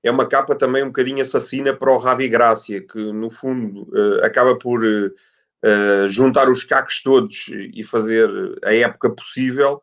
[0.05, 4.23] é, uma capa também um bocadinho assassina para o Ravi Grácia, que no fundo uh,
[4.23, 8.29] acaba por uh, juntar os cacos todos e fazer
[8.63, 9.81] a época possível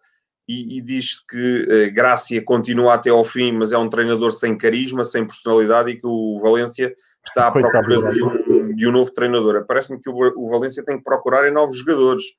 [0.48, 4.58] e, e diz que uh, Grácia continua até ao fim, mas é um treinador sem
[4.58, 6.94] carisma, sem personalidade e que o Valência
[7.26, 9.66] está à procura de um, de um novo treinador.
[9.66, 12.24] Parece-me que o, o, Valência tem que procurar em novos jogadores.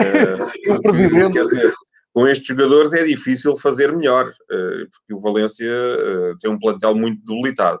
[0.00, 1.32] Uh, o presidente.
[1.32, 1.74] Quer dizer,
[2.14, 6.94] com estes jogadores é difícil fazer melhor, uh, porque o Valência uh, tem um plantel
[6.94, 7.80] muito debilitado.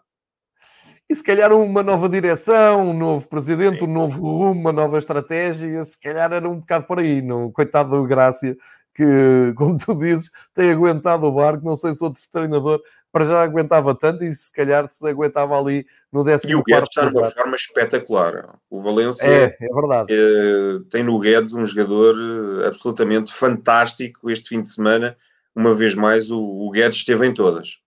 [1.08, 5.82] E se calhar uma nova direção, um novo presidente, um novo rumo, uma nova estratégia,
[5.84, 7.50] se calhar era um bocado por aí, não?
[7.50, 8.56] Coitado do Grácia,
[8.98, 9.04] que,
[9.56, 11.64] como tu dizes, tem aguentado o barco.
[11.64, 12.82] Não sei se outro treinador
[13.12, 16.90] para já aguentava tanto e se calhar se aguentava ali no décimo E o Guedes
[16.90, 18.58] está numa forma espetacular.
[18.68, 20.12] O Valência é, é verdade.
[20.12, 25.16] É, tem no Guedes um jogador eh, absolutamente fantástico este fim de semana.
[25.54, 27.80] Uma vez mais, o, o Guedes esteve em todas.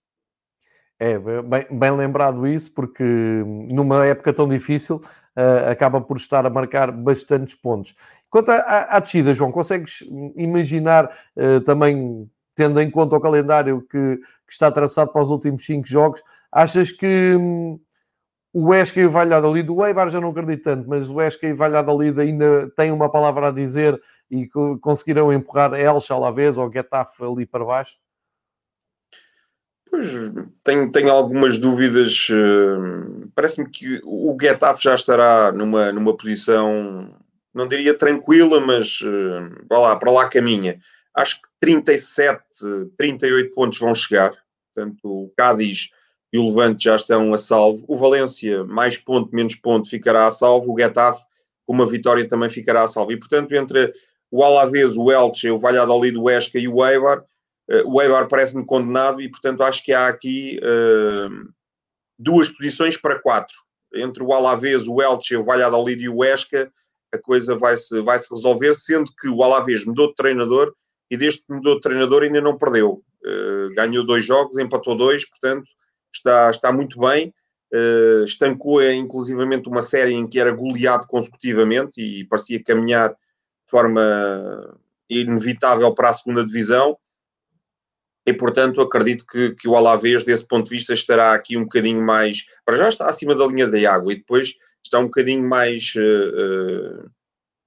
[0.97, 4.99] É, bem, bem, lembrado isso, porque numa época tão difícil
[5.69, 7.95] acaba por estar a marcar bastantes pontos.
[8.29, 10.03] Quanto à, à descida, João, consegues
[10.35, 11.05] imaginar
[11.35, 15.87] uh, também, tendo em conta o calendário que, que, está traçado para os últimos cinco
[15.87, 16.21] jogos,
[16.51, 17.79] achas que hum,
[18.53, 21.53] o Esca e o Valladolid, o Eibar já não acredito tanto, mas o Esca e
[21.53, 24.47] o Valladolid ainda têm uma palavra a dizer e
[24.79, 27.97] conseguirão empurrar à vez ou Getafe ali para baixo?
[29.91, 30.07] Pois,
[30.63, 32.29] tenho, tenho algumas dúvidas.
[32.29, 37.13] Uh, Parece-me que o Getafe já estará numa, numa posição
[37.53, 40.79] não diria tranquila, mas uh, vá lá, para lá caminha.
[41.13, 42.41] Acho que 37,
[42.97, 44.31] 38 pontos vão chegar.
[44.73, 45.89] Portanto, o Cádiz
[46.31, 47.83] e o Levante já estão a salvo.
[47.85, 50.73] O Valência, mais ponto, menos ponto, ficará a salvo.
[50.73, 51.21] O Getafe,
[51.65, 53.11] com uma vitória, também ficará a salvo.
[53.11, 53.91] E, portanto, entre
[54.31, 57.21] o Alavés, o Elche, o Valladolid, o Esca e o Eibar,
[57.85, 61.49] o Eibar parece-me condenado e, portanto, acho que há aqui uh,
[62.19, 63.55] duas posições para quatro.
[63.93, 66.71] Entre o Alavés, o Elche, o Valladolid e o Esca,
[67.13, 70.73] a coisa vai-se vai -se resolver, sendo que o Alavés mudou de treinador
[71.09, 73.03] e desde que mudou de treinador ainda não perdeu.
[73.23, 75.69] Uh, ganhou dois jogos, empatou dois, portanto,
[76.13, 77.33] está, está muito bem.
[77.73, 84.77] Uh, estancou inclusivamente uma série em que era goleado consecutivamente e parecia caminhar de forma
[85.09, 86.97] inevitável para a segunda divisão
[88.31, 92.01] e portanto acredito que, que o Alavés desse ponto de vista estará aqui um bocadinho
[92.01, 95.93] mais, para já está acima da linha da água e depois está um bocadinho mais
[95.95, 97.11] uh, uh,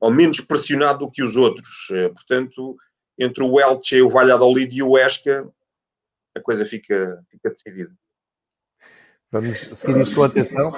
[0.01, 2.77] ou menos pressionado do que os outros, uh, portanto
[3.19, 5.49] entre o Elche, o Valladolid e o Esca
[6.37, 7.93] a coisa fica, fica decidida.
[9.35, 10.71] Vamos seguir isto com atenção.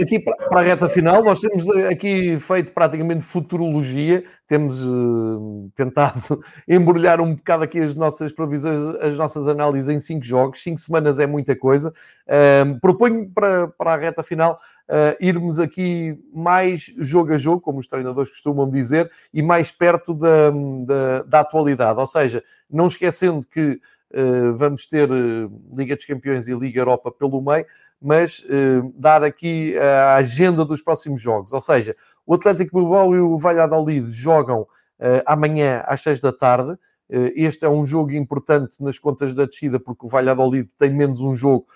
[0.00, 7.20] Aqui para a reta final, nós temos aqui feito praticamente futurologia, temos uh, tentado embrulhar
[7.20, 10.62] um bocado aqui as nossas previsões, as nossas análises em cinco jogos.
[10.62, 11.92] Cinco semanas é muita coisa.
[12.26, 17.80] Uh, proponho para, para a reta final uh, irmos aqui mais jogo a jogo, como
[17.80, 20.48] os treinadores costumam dizer, e mais perto da,
[20.86, 22.00] da, da atualidade.
[22.00, 23.78] Ou seja, não esquecendo que
[24.56, 25.08] vamos ter
[25.72, 27.64] Liga dos Campeões e Liga Europa pelo meio,
[28.00, 31.52] mas uh, dar aqui a agenda dos próximos jogos.
[31.52, 31.96] Ou seja,
[32.26, 34.66] o Atlético Bilbao e o Valladolid jogam
[35.24, 36.76] amanhã às 6 da tarde.
[37.08, 41.34] este é um jogo importante nas contas da descida, porque o Valladolid tem menos um
[41.34, 41.66] jogo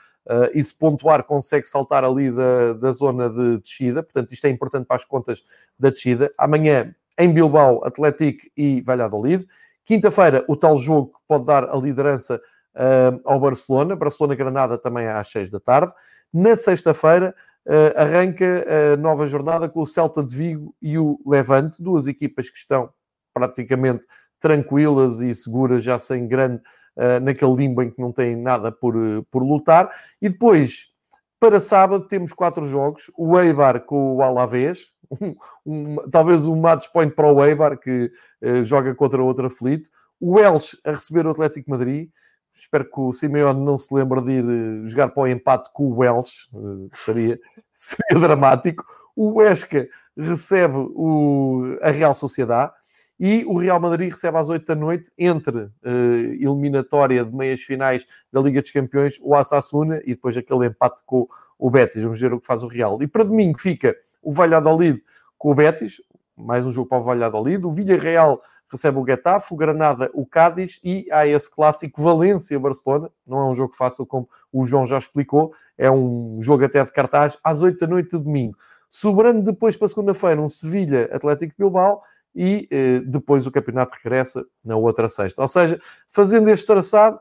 [0.53, 4.03] e se pontuar consegue saltar ali da, da zona de descida.
[4.03, 5.43] Portanto, isto é importante para as contas
[5.79, 6.31] da descida.
[6.37, 9.47] Amanhã em Bilbao, Atlético e Valladolid.
[9.85, 12.41] Quinta-feira, o tal jogo que pode dar a liderança
[12.75, 13.97] uh, ao Barcelona.
[13.97, 15.93] Barcelona-Granada também às 6 da tarde.
[16.33, 17.35] Na sexta-feira,
[17.67, 22.51] uh, arranca a nova jornada com o Celta de Vigo e o Levante, duas equipas
[22.51, 22.91] que estão
[23.33, 24.05] praticamente
[24.39, 26.63] tranquilas e seguras, já sem grande,
[26.97, 28.95] uh, naquele limbo em que não têm nada por,
[29.31, 29.91] por lutar.
[30.21, 30.93] E depois,
[31.41, 36.89] para sábado, temos quatro jogos: o Eibar com o Alavés, um, um, talvez um match
[36.93, 38.11] point para o Eibar, que
[38.43, 39.91] uh, joga contra outro aflito.
[40.21, 42.09] O Elche a receber o Atlético Madrid.
[42.55, 45.93] Espero que o Simeone não se lembre de ir uh, jogar para o empate com
[45.93, 47.39] o Elche, uh, seria,
[47.75, 48.85] seria dramático.
[49.17, 52.73] O Esca recebe o, a Real Sociedade
[53.19, 58.05] e o Real Madrid recebe às 8 da noite, entre uh, eliminatória de meias finais
[58.33, 61.27] da Liga dos Campeões, o Assassuna e depois aquele empate com
[61.59, 62.03] o Betis.
[62.03, 63.03] Vamos ver o que faz o Real.
[63.03, 65.03] E para domingo fica o Valladolid
[65.37, 66.01] com o Betis,
[66.37, 68.41] mais um jogo para o Valladolid, o Villarreal
[68.75, 73.55] recebe o Getafe, o Granada o Cádiz e há esse clássico Valência-Barcelona, não é um
[73.55, 77.79] jogo fácil como o João já explicou, é um jogo até de cartaz, às 8
[77.79, 78.57] da noite de domingo.
[78.91, 82.03] Sobrando depois para segunda-feira um Sevilha-Atlético Bilbao
[82.35, 85.41] e eh, depois o campeonato regressa na outra sexta.
[85.41, 87.19] Ou seja, fazendo este traçado,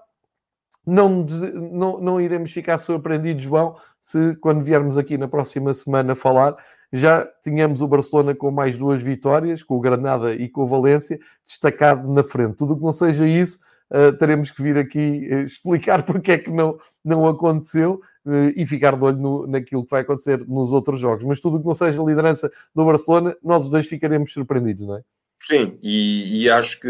[0.85, 1.25] não,
[1.71, 6.57] não, não iremos ficar surpreendidos, João, se quando viermos aqui na próxima semana falar,
[6.93, 11.19] já tínhamos o Barcelona com mais duas vitórias, com o Granada e com o Valência,
[11.43, 12.55] destacado na frente.
[12.55, 13.57] Tudo que não seja isso,
[13.89, 18.63] uh, teremos que vir aqui uh, explicar porque é que não, não aconteceu uh, e
[18.63, 21.23] ficar de olho no, naquilo que vai acontecer nos outros jogos.
[21.23, 25.01] Mas tudo que não seja liderança do Barcelona, nós os dois ficaremos surpreendidos, não é?
[25.41, 26.89] Sim, e, e acho que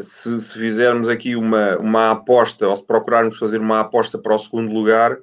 [0.00, 4.38] se, se, fizermos aqui uma, uma aposta, ou se procurarmos fazer uma aposta para o
[4.38, 5.18] segundo lugar,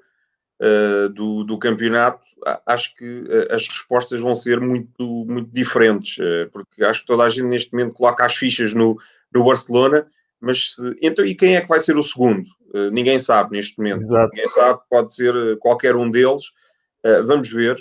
[0.60, 2.22] uh, do, do, campeonato,
[2.66, 7.24] acho que uh, as respostas vão ser muito, muito diferentes, uh, porque acho que toda
[7.24, 8.98] a gente neste momento coloca as fichas no,
[9.34, 10.06] no Barcelona,
[10.40, 12.46] mas se, então e quem é que vai ser o segundo?
[12.92, 14.30] ninguém sabe neste momento, Exato.
[14.32, 16.52] ninguém sabe, pode ser qualquer um deles.
[17.26, 17.76] vamos ver.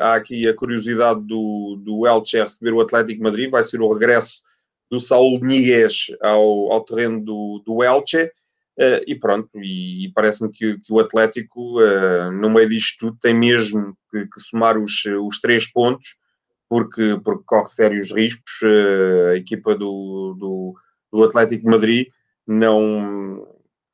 [0.00, 4.42] há aqui a curiosidade do, do Elche receber o Atlético Madrid, vai ser o regresso
[4.90, 8.32] do Saúl Níguez ao, ao terreno do, do Elche.
[8.76, 13.18] Uh, e pronto, e, e parece-me que, que, o Atlético, uh, no meio disto tudo,
[13.20, 16.16] tem mesmo que, que somar os, os três pontos,
[16.68, 18.62] porque, porque corre sérios riscos.
[18.62, 20.74] Uh, a equipa do, do,
[21.12, 22.08] do, Atlético Madrid
[22.44, 23.46] não,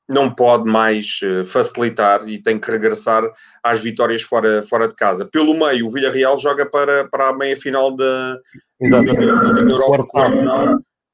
[0.08, 3.22] não pode mais facilitar e tem que regressar
[3.62, 5.26] às vitórias fora, fora de casa.
[5.26, 8.38] Pelo meio, o Villarreal joga para, para a meia final da,
[8.80, 10.02] da, da, da Europa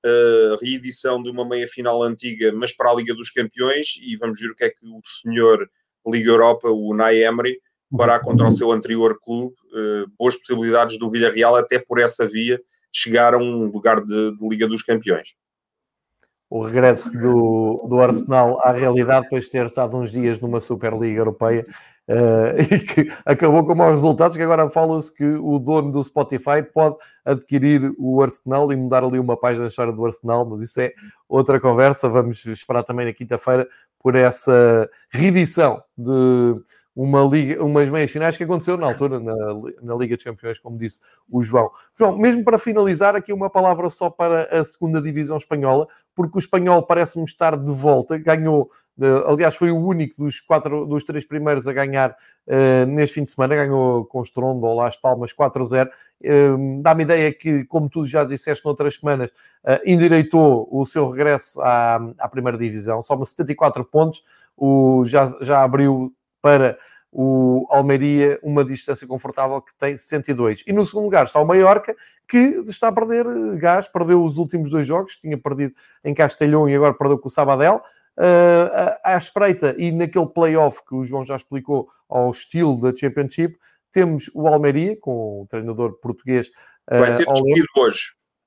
[0.07, 4.50] uh, reedição de uma meia-final antiga, mas para a Liga dos Campeões, e vamos ver
[4.50, 5.68] o que é que o senhor
[6.07, 7.59] Liga Europa, o Nay Emery,
[7.96, 9.54] fará contra o seu anterior clube.
[9.72, 12.61] Uh, boas possibilidades do Villarreal, até por essa via,
[12.92, 15.34] chegar a um lugar de, de Liga dos Campeões
[16.48, 21.18] o regresso do, do Arsenal à realidade depois de ter estado uns dias numa Superliga
[21.18, 21.66] Europeia
[22.09, 26.62] uh, e que acabou com maus resultados, que agora fala-se que o dono do Spotify
[26.72, 30.80] pode adquirir o Arsenal e mudar ali uma página da história do Arsenal, mas isso
[30.80, 30.92] é
[31.28, 32.09] outra conversa.
[32.09, 33.66] Vamos esperar também na quinta-feira
[33.98, 36.61] por essa reedição de
[36.96, 39.34] uma liga, umas meias finais que aconteceu na altura na,
[39.82, 41.70] na Liga dos Campeões, como disse o João.
[41.94, 46.40] João, mesmo para finalizar, aqui uma palavra só para a segunda divisão espanhola, porque o
[46.40, 48.70] espanhol parece-me estar de volta, ganhou
[49.26, 52.11] aliás, foi o único dos, quatro, dos três primeiros a ganhar
[52.47, 53.55] uh, neste fim de semana.
[53.57, 55.88] Ganhou com estrondo ou Las Palmas 4-0.
[55.88, 59.30] Uh, Dá-me ideia que, como tu já disseste noutras semanas,
[59.64, 63.03] uh, endireitou o seu regresso à, à primeira divisão.
[63.03, 64.22] Soma 74 pontos.
[64.57, 66.78] O, já, já abriu para
[67.18, 70.64] o Almeria uma distância confortável que tem 62.
[70.66, 71.97] E no segundo lugar está o Mallorca,
[72.28, 73.24] que está a perder
[73.57, 75.74] gás, perdeu os últimos dois jogos, tinha perdido
[76.05, 77.80] em Castelhão e agora perdeu com o Sabadell.
[78.18, 83.58] Uh, à espreita e naquele playoff que o João já explicou ao estilo da Championship,
[83.92, 86.48] temos o Almeria, com o treinador português.
[86.90, 88.00] Uh, Vai ser despedido hoje.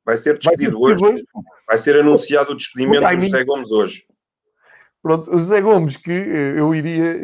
[0.05, 1.13] Vai ser despedido, Vai ser despedido hoje.
[1.13, 1.23] hoje.
[1.67, 4.05] Vai ser anunciado o despedimento do José Gomes hoje.
[5.01, 7.17] Pronto, o José Gomes, que eh, eu iria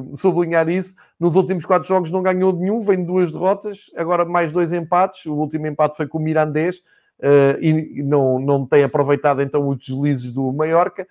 [0.00, 4.24] uh, sublinhar isso, nos últimos quatro jogos não ganhou nenhum, vem de duas derrotas, agora
[4.24, 5.26] mais dois empates.
[5.26, 6.78] O último empate foi com o Mirandês
[7.18, 11.06] uh, e não, não tem aproveitado então os deslizes do Mallorca uh,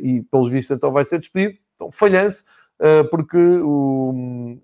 [0.00, 1.58] e, pelos vistos, então vai ser despedido.
[1.74, 2.44] Então, falhança,
[3.10, 4.56] porque o,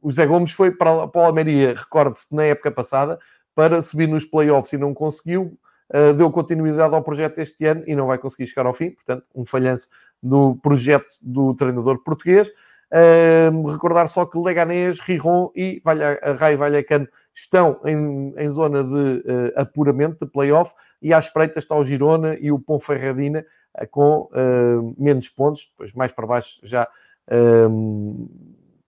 [0.00, 3.18] o José Gomes foi para, para o Almeria, recorde-se, na época passada,
[3.54, 5.58] para subir nos playoffs e não conseguiu
[5.90, 9.24] uh, deu continuidade ao projeto este ano e não vai conseguir chegar ao fim, portanto,
[9.34, 9.88] um falhanço
[10.22, 12.48] do projeto do treinador português.
[12.92, 19.18] Uh, recordar só que Leganés, Riron e Valha, Rai Vallecano estão em, em zona de
[19.18, 23.44] uh, apuramento, de playoff, e à espreita está o Girona e o Ponferradina
[23.90, 26.88] com uh, menos pontos, depois mais para baixo já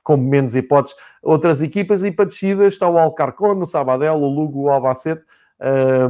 [0.03, 4.63] com menos hipóteses outras equipas, e para descida está o Alcarcon, o Sabadell, o Lugo,
[4.63, 5.23] o Albacete,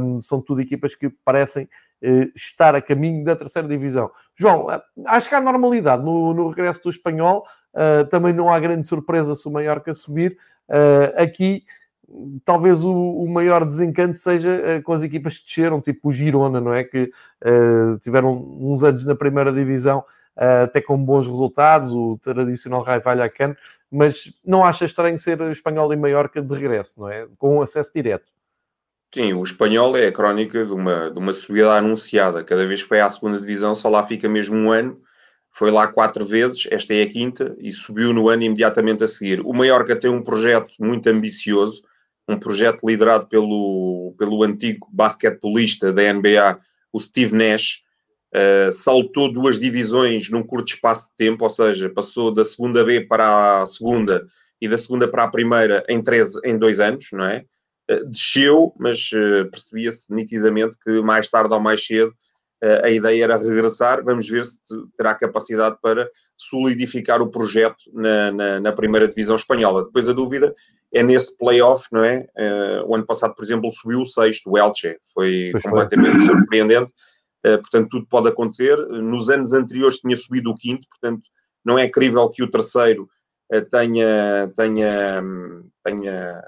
[0.01, 4.09] um, são tudo equipas que parecem uh, estar a caminho da terceira divisão.
[4.35, 7.45] João, eh, acho que há normalidade no, no regresso do espanhol,
[8.11, 10.37] também não há grande surpresa se o Mallorca subir.
[11.15, 11.63] Aqui,
[12.45, 16.73] talvez o, o, maior desencanto seja com as equipas que desceram, tipo o Girona, não
[16.73, 16.83] é?
[16.83, 17.11] Que
[18.01, 20.03] tiveram uns anos na primeira divisão.
[20.35, 23.55] até com bons resultados, o tradicional Rai Vallecano,
[23.91, 27.27] mas não acha estranho ser espanhol e Mallorca de regresso, não é?
[27.37, 28.25] Com acesso direto.
[29.13, 32.43] Sim, o espanhol é a crónica de uma, de uma subida anunciada.
[32.43, 34.99] Cada vez que vai à segunda divisão, só lá fica mesmo um ano.
[35.51, 39.39] Foi lá quatro vezes, esta é a quinta, e subiu no ano imediatamente a seguir.
[39.41, 41.83] O Mallorca tem um projeto muito ambicioso,
[42.27, 46.57] um projeto liderado pelo, pelo antigo basquetebolista da NBA,
[46.91, 47.83] o Steve Nash.
[48.35, 53.01] Uh, saltou duas divisões num curto espaço de tempo, ou seja, passou da segunda B
[53.01, 54.25] para a segunda
[54.59, 57.45] e da segunda para a primeira em, 13, em dois anos, não é?
[57.87, 62.11] Eh, desceu, mas eh, percebia-se nitidamente que mais tarde ou mais cedo
[62.81, 64.01] a ideia era regressar.
[64.05, 64.61] Vamos ver se
[64.97, 69.83] terá capacidade para solidificar o projeto na, na, na primeira divisão espanhola.
[69.83, 70.55] Depois a dúvida
[70.93, 72.27] é nesse playoff, não é?
[72.85, 74.97] o ano passado, por exemplo, subiu o sexto, o Elche.
[75.13, 76.25] Foi pois completamente foi.
[76.37, 76.93] surpreendente.
[77.41, 78.77] portanto, tudo pode acontecer.
[78.77, 81.23] Nos anos anteriores tinha subido o quinto, portanto,
[81.65, 83.09] não é crível que o terceiro
[83.69, 85.23] tenha, tenha,
[85.83, 86.43] tenha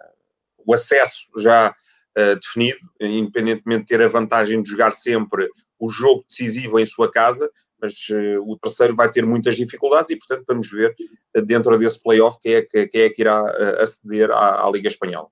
[0.65, 5.47] o acesso já uh, definido, independentemente de ter a vantagem de jogar sempre
[5.79, 7.49] o jogo decisivo em sua casa,
[7.81, 10.95] mas uh, o terceiro vai ter muitas dificuldades e, portanto, vamos ver
[11.35, 13.41] uh, dentro desse playoff quem é que, quem é que irá
[13.79, 15.27] aceder à, à Liga Espanhola.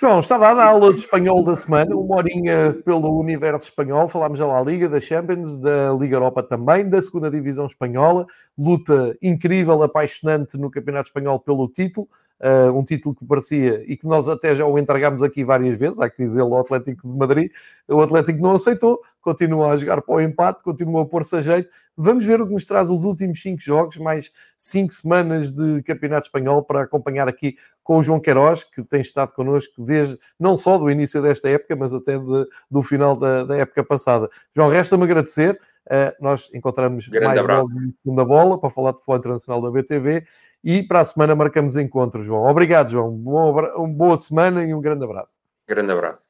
[0.00, 4.06] João, está dada a aula de espanhol da semana, uma horinha pelo universo espanhol.
[4.06, 8.24] Falámos da La Liga, da Champions, da Liga Europa também, da segunda Divisão Espanhola.
[8.56, 12.08] Luta incrível, apaixonante no Campeonato Espanhol pelo título.
[12.40, 15.98] Uh, um título que parecia e que nós até já o entregámos aqui várias vezes,
[15.98, 17.50] há que dizer ao Atlético de Madrid.
[17.88, 21.68] O Atlético não aceitou, continua a jogar para o empate, continua a pôr-se a jeito.
[21.96, 26.28] Vamos ver o que nos traz os últimos cinco jogos, mais cinco semanas de Campeonato
[26.28, 30.78] Espanhol para acompanhar aqui com o João Queiroz, que tem estado connosco desde não só
[30.78, 34.30] do início desta época, mas até de, do final da, da época passada.
[34.54, 35.58] João, resta-me agradecer.
[35.86, 37.74] Uh, nós encontramos Grande mais abraço.
[37.74, 40.22] logo na segunda bola para falar de futebol internacional da BTV
[40.68, 42.44] e para a semana marcamos encontro, João.
[42.44, 43.10] Obrigado, João.
[43.10, 45.40] Boa, boa semana e um grande abraço.
[45.66, 46.27] Grande abraço.